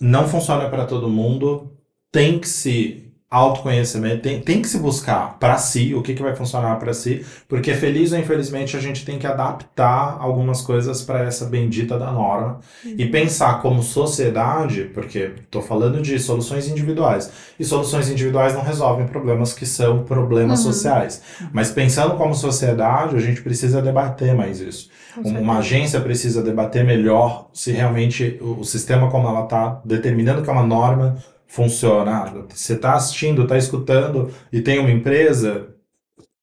[0.00, 1.76] Não funciona para todo mundo.
[2.10, 6.34] Tem que se autoconhecimento, tem, tem que se buscar para si o que, que vai
[6.36, 11.24] funcionar para si, porque feliz ou infelizmente a gente tem que adaptar algumas coisas para
[11.24, 17.64] essa bendita da norma e pensar como sociedade, porque estou falando de soluções individuais, e
[17.64, 20.72] soluções individuais não resolvem problemas que são problemas Uhum.
[20.72, 21.22] sociais.
[21.52, 24.88] Mas pensando como sociedade, a gente precisa debater mais isso.
[25.24, 30.48] Uma, agência precisa debater melhor se realmente o, o sistema como ela está determinando que
[30.50, 31.16] é uma norma
[31.46, 32.46] funciona.
[32.48, 35.68] Você está assistindo, está escutando e tem uma empresa,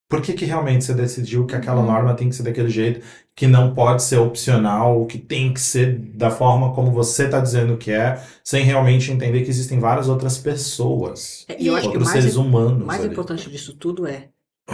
[0.09, 1.87] por que que realmente você decidiu que aquela Uhum.
[1.87, 5.97] norma tem que ser daquele jeito, que não pode ser opcional, que tem que ser
[5.97, 10.37] da forma como você está dizendo que é, sem realmente entender que existem várias outras
[10.37, 13.09] pessoas, É, E eu acho que outros mais, seres humanos o mais ali.
[13.11, 14.29] importante disso tudo é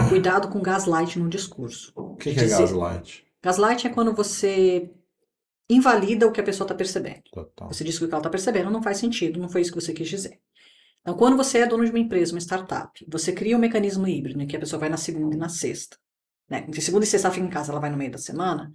[0.09, 1.91] cuidado com gaslight no discurso.
[1.95, 3.23] O que, que é dizer- gaslight?
[3.41, 4.89] Gaslight é quando você
[5.69, 7.21] invalida o que a pessoa está percebendo.
[7.31, 7.67] Total.
[7.71, 9.79] Você diz que o que ela está percebendo não faz sentido, não foi isso que
[9.81, 10.39] você quis dizer.
[11.01, 14.41] Então, quando você é dono de uma empresa, uma startup, você cria um mecanismo híbrido,
[14.41, 15.97] em que a pessoa vai na segunda e na sexta.
[16.49, 16.65] Né?
[16.81, 18.71] Segunda e sexta ela fica em casa, ela vai no meio da semana.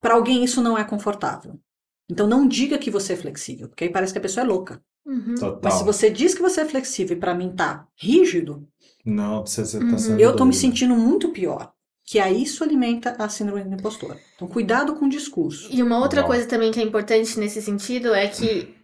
[0.00, 1.60] Para alguém isso não é confortável.
[2.08, 4.82] Então, não diga que você é flexível, porque aí parece que a pessoa é louca.
[5.04, 5.34] Uhum.
[5.34, 5.60] Total.
[5.62, 8.68] Mas se você diz que você é flexível e para mim tá rígido,
[9.04, 9.90] Não, você, você Uhum.
[9.90, 10.60] tá sendo eu tô me doido.
[10.60, 11.72] sentindo muito pior.
[12.10, 14.16] Que aí isso alimenta a síndrome do impostor.
[14.34, 15.68] Então, cuidado com o discurso.
[15.70, 18.74] E uma outra coisa também que é importante nesse sentido é que,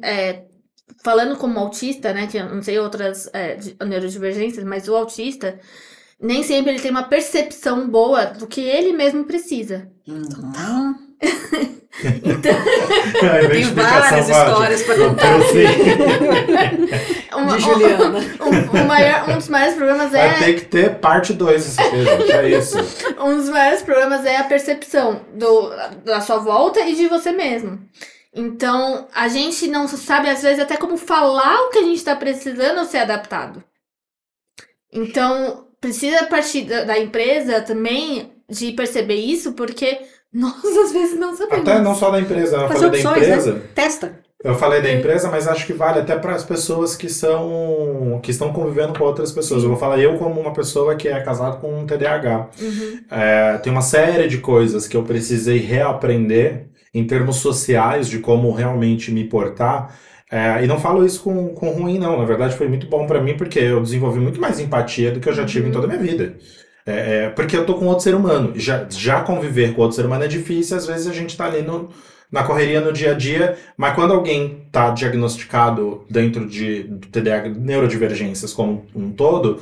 [0.00, 0.44] é,
[1.02, 5.58] falando como autista, né, que eu não sei outras é, neurodivergências, mas o autista,
[6.20, 9.90] nem sempre ele tem uma percepção boa do que ele mesmo precisa.
[10.06, 10.94] Uhum.
[11.96, 15.66] A Tem identificação várias histórias para contar Eu sei.
[17.34, 18.18] Uma- de Juliana.
[18.40, 21.80] Um, um maior- um dos maiores problemas Vai é ter que ter parte 2 isso
[21.80, 22.32] aqui, gente.
[22.32, 22.76] É isso.
[23.20, 25.70] um dos maiores problemas é a percepção do,
[26.04, 27.80] da sua volta e de você mesmo.
[28.34, 32.16] Então, a gente não sabe, às vezes, até como falar o que a gente está
[32.16, 33.62] precisando ser adaptado.
[34.92, 40.00] Então, precisa partir da, da empresa também de perceber isso, porque
[40.34, 41.68] nós, às vezes, não sabemos.
[41.68, 43.36] Até não só da empresa, eu falei da opções, né?
[43.36, 43.62] empresa.
[43.74, 44.24] Testa.
[44.42, 48.30] Eu falei da empresa, mas acho que vale até para as pessoas que são que
[48.30, 49.62] estão convivendo com outras pessoas.
[49.62, 52.50] Eu vou falar eu como uma pessoa que é casado com um TDAH.
[52.60, 52.98] Uhum.
[53.10, 58.52] É, tem uma série de coisas que eu precisei reaprender em termos sociais de como
[58.52, 59.98] realmente me portar.
[60.30, 62.18] É, e não falo isso com, com ruim, não.
[62.18, 65.28] Na verdade, foi muito bom pra mim, porque eu desenvolvi muito mais empatia do que
[65.28, 66.34] eu já tive em toda a minha vida.
[66.86, 68.52] É, é, porque eu tô com outro ser humano.
[68.56, 71.62] Já, já conviver com outro ser humano é difícil, às vezes a gente tá ali
[71.62, 71.88] no,
[72.30, 78.52] na correria no dia a dia, mas quando alguém tá diagnosticado dentro de TDAH, neurodivergências
[78.52, 79.60] como um todo,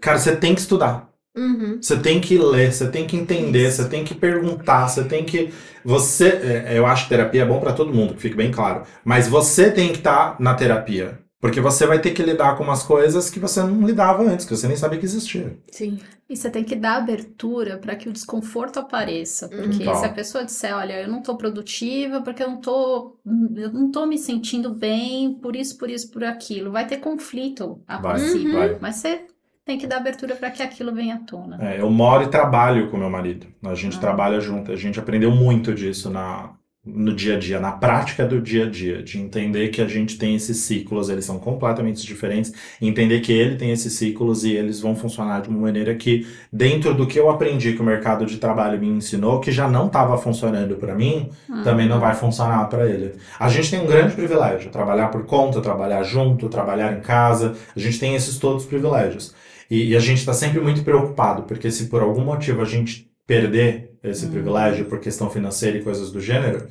[0.00, 1.08] cara, você tem que estudar.
[1.36, 1.78] Uhum.
[1.80, 5.52] Você tem que ler, você tem que entender, você tem que perguntar, você tem que.
[5.84, 6.28] Você.
[6.66, 8.82] é, Eu acho que terapia é bom pra todo mundo, que fique bem claro.
[9.04, 11.18] Mas você tem que estar na terapia.
[11.40, 14.56] Porque você vai ter que lidar com umas coisas que você não lidava antes, que
[14.56, 15.56] você nem sabia que existia.
[15.70, 15.98] Sim.
[16.28, 19.48] E você tem que dar abertura para que o desconforto apareça.
[19.48, 19.94] Porque Tá.
[19.94, 23.16] se a pessoa disser, olha, eu não tô produtiva porque eu não tô,
[23.56, 27.80] eu não tô me sentindo bem, por isso, por isso, por aquilo, vai ter conflito
[27.86, 28.52] a Vai, princípio.
[28.52, 28.76] vai.
[28.80, 29.26] Mas você
[29.64, 31.56] tem que dar abertura para que aquilo venha à tona.
[31.62, 33.46] É, eu moro e trabalho com meu marido.
[33.64, 34.00] A gente Ah.
[34.00, 34.72] trabalha junto.
[34.72, 36.50] A gente aprendeu muito disso na,
[36.84, 40.16] no dia a dia, na prática do dia a dia, de entender que a gente
[40.16, 44.80] tem esses ciclos, eles são completamente diferentes, entender que ele tem esses ciclos e eles
[44.80, 48.38] vão funcionar de uma maneira que, dentro do que eu aprendi que o mercado de
[48.38, 51.62] trabalho me ensinou, que já não estava funcionando para mim, Hum.
[51.62, 53.14] também não vai funcionar para ele.
[53.38, 57.78] A gente tem um grande privilégio, trabalhar por conta, trabalhar junto, trabalhar em casa, a
[57.78, 59.34] gente tem esses todos os privilégios.
[59.70, 63.10] E, e a gente está sempre muito preocupado, porque se por algum motivo a gente
[63.26, 64.30] perder esse Hum.
[64.30, 66.68] privilégio por questão financeira e coisas do gênero,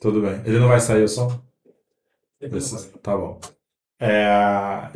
[0.00, 0.40] tudo bem.
[0.44, 1.40] Ele não vai sair o som?
[2.40, 3.40] Esse- Tá bom.
[4.00, 4.90] É,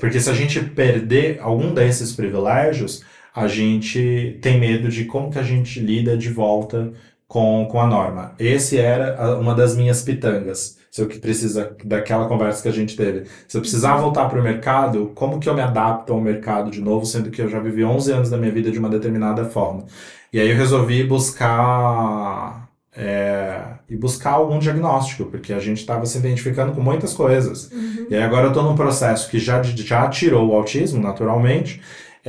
[0.00, 3.04] porque se a gente perder algum desses privilégios,
[3.34, 6.92] a gente tem medo de como que a gente lida de volta
[7.26, 8.34] com, com a norma.
[8.38, 10.77] Esse era uma das minhas pitangas.
[10.98, 13.22] Se eu que precisa daquela conversa que a gente teve.
[13.46, 16.80] Se eu precisar voltar para o mercado, como que eu me adapto ao mercado de
[16.80, 19.84] novo, sendo que eu já vivi 11 anos da minha vida de uma determinada forma.
[20.32, 26.18] E aí eu resolvi buscar é, e buscar algum diagnóstico, porque a gente estava se
[26.18, 27.70] identificando com muitas coisas.
[27.70, 28.08] Uhum.
[28.10, 31.80] E aí agora eu estou num processo que já, já tirou o autismo, naturalmente,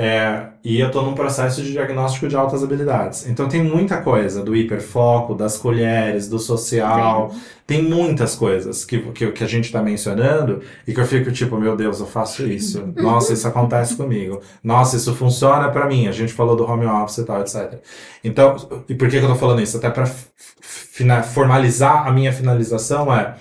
[0.02, 3.28] é, e eu estou num processo de diagnóstico de altas habilidades.
[3.28, 7.36] Então tem muita coisa do hiperfoco, das colheres, do social,
[7.68, 11.60] tem muitas coisas que, que, que a gente está mencionando e que eu fico tipo,
[11.60, 12.82] meu Deus, eu faço isso.
[12.96, 14.40] Nossa, isso acontece comigo.
[14.64, 16.08] Nossa, isso funciona para mim.
[16.08, 17.74] A gente falou do home office e tal, etc.
[18.24, 18.56] Então,
[18.88, 19.76] e por que, que eu tô falando isso?
[19.76, 20.06] Até para
[21.24, 23.36] formalizar a minha finalização é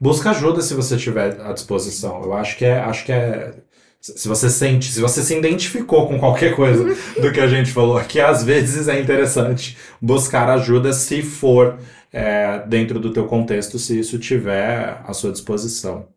[0.00, 2.22] busca ajuda se você tiver à disposição.
[2.24, 3.52] Eu acho que é, acho que é
[4.00, 7.98] se você sente, se você se identificou com qualquer coisa do que a gente falou
[7.98, 11.78] aqui, às vezes é interessante buscar ajuda se for
[12.10, 16.08] é, dentro do teu contexto, se isso tiver à sua disposição.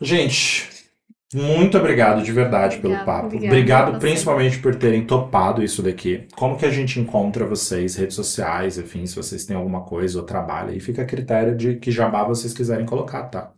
[0.00, 0.68] Gente,
[1.32, 3.36] muito obrigado de verdade pelo Obrigada, papo.
[3.36, 3.98] Obrigado você.
[4.00, 6.26] principalmente por terem topado isso daqui.
[6.34, 10.24] Como que a gente encontra vocês, redes sociais, enfim, se vocês têm alguma coisa ou
[10.24, 13.52] trabalho, e fica a critério de que jabá vocês quiserem colocar, tá?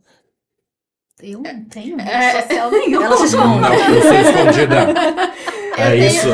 [1.23, 2.43] Eu não tenho rede É.
[2.43, 3.05] social nenhuma.
[3.07, 3.61] Ela se esconde.
[3.61, 4.77] Não, eu sou escondida.
[5.79, 6.29] Eu É tenho- isso.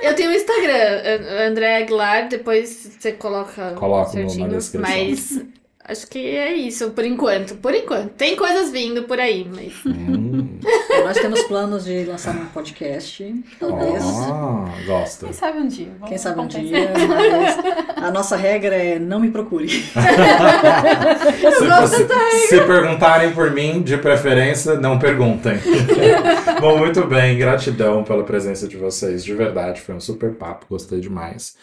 [0.00, 4.48] Eu tenho o Instagram, An- André Aguilar, depois você coloca Coloco no- na certinho.
[4.48, 4.90] descrição.
[4.90, 5.40] Mas
[5.84, 7.54] acho que é isso, por enquanto.
[7.56, 8.10] Por enquanto.
[8.12, 9.72] Tem coisas vindo por aí, mas.
[9.86, 10.58] Hum,
[11.04, 14.02] Nós temos planos de lançar um podcast, talvez.
[14.04, 15.24] ah, gosto.
[15.26, 15.88] Quem sabe um dia.
[15.98, 16.62] vamos Quem sabe um acontecer.
[16.64, 19.68] dia, mas a nossa regra é não me procure.
[21.58, 22.08] Se, você-
[22.48, 25.58] se perguntarem por mim, de preferência, não perguntem.
[26.60, 31.00] Bom, muito bem, gratidão pela presença de vocês, de verdade, foi um super papo, gostei
[31.00, 31.56] demais.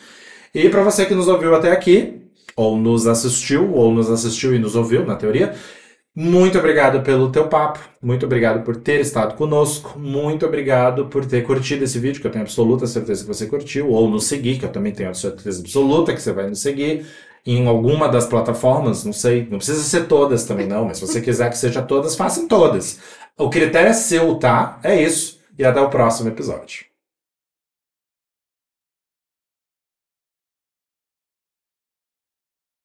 [0.54, 2.22] E para você que nos ouviu até aqui,
[2.60, 5.56] ou nos assistiu, ou nos assistiu e nos ouviu, na teoria,
[6.14, 11.42] muito obrigado pelo teu papo, muito obrigado por ter estado conosco, muito obrigado por ter
[11.44, 14.66] curtido esse vídeo, que eu tenho absoluta certeza que você curtiu, ou nos seguir, que
[14.66, 17.06] eu também tenho certeza absoluta que você vai nos seguir
[17.46, 21.22] em alguma das plataformas, não sei, não precisa ser todas também não, mas se você
[21.22, 23.00] quiser que seja todas, façam todas.
[23.38, 24.78] O critério é seu, tá?
[24.84, 25.40] É isso.
[25.58, 26.89] E até o próximo episódio.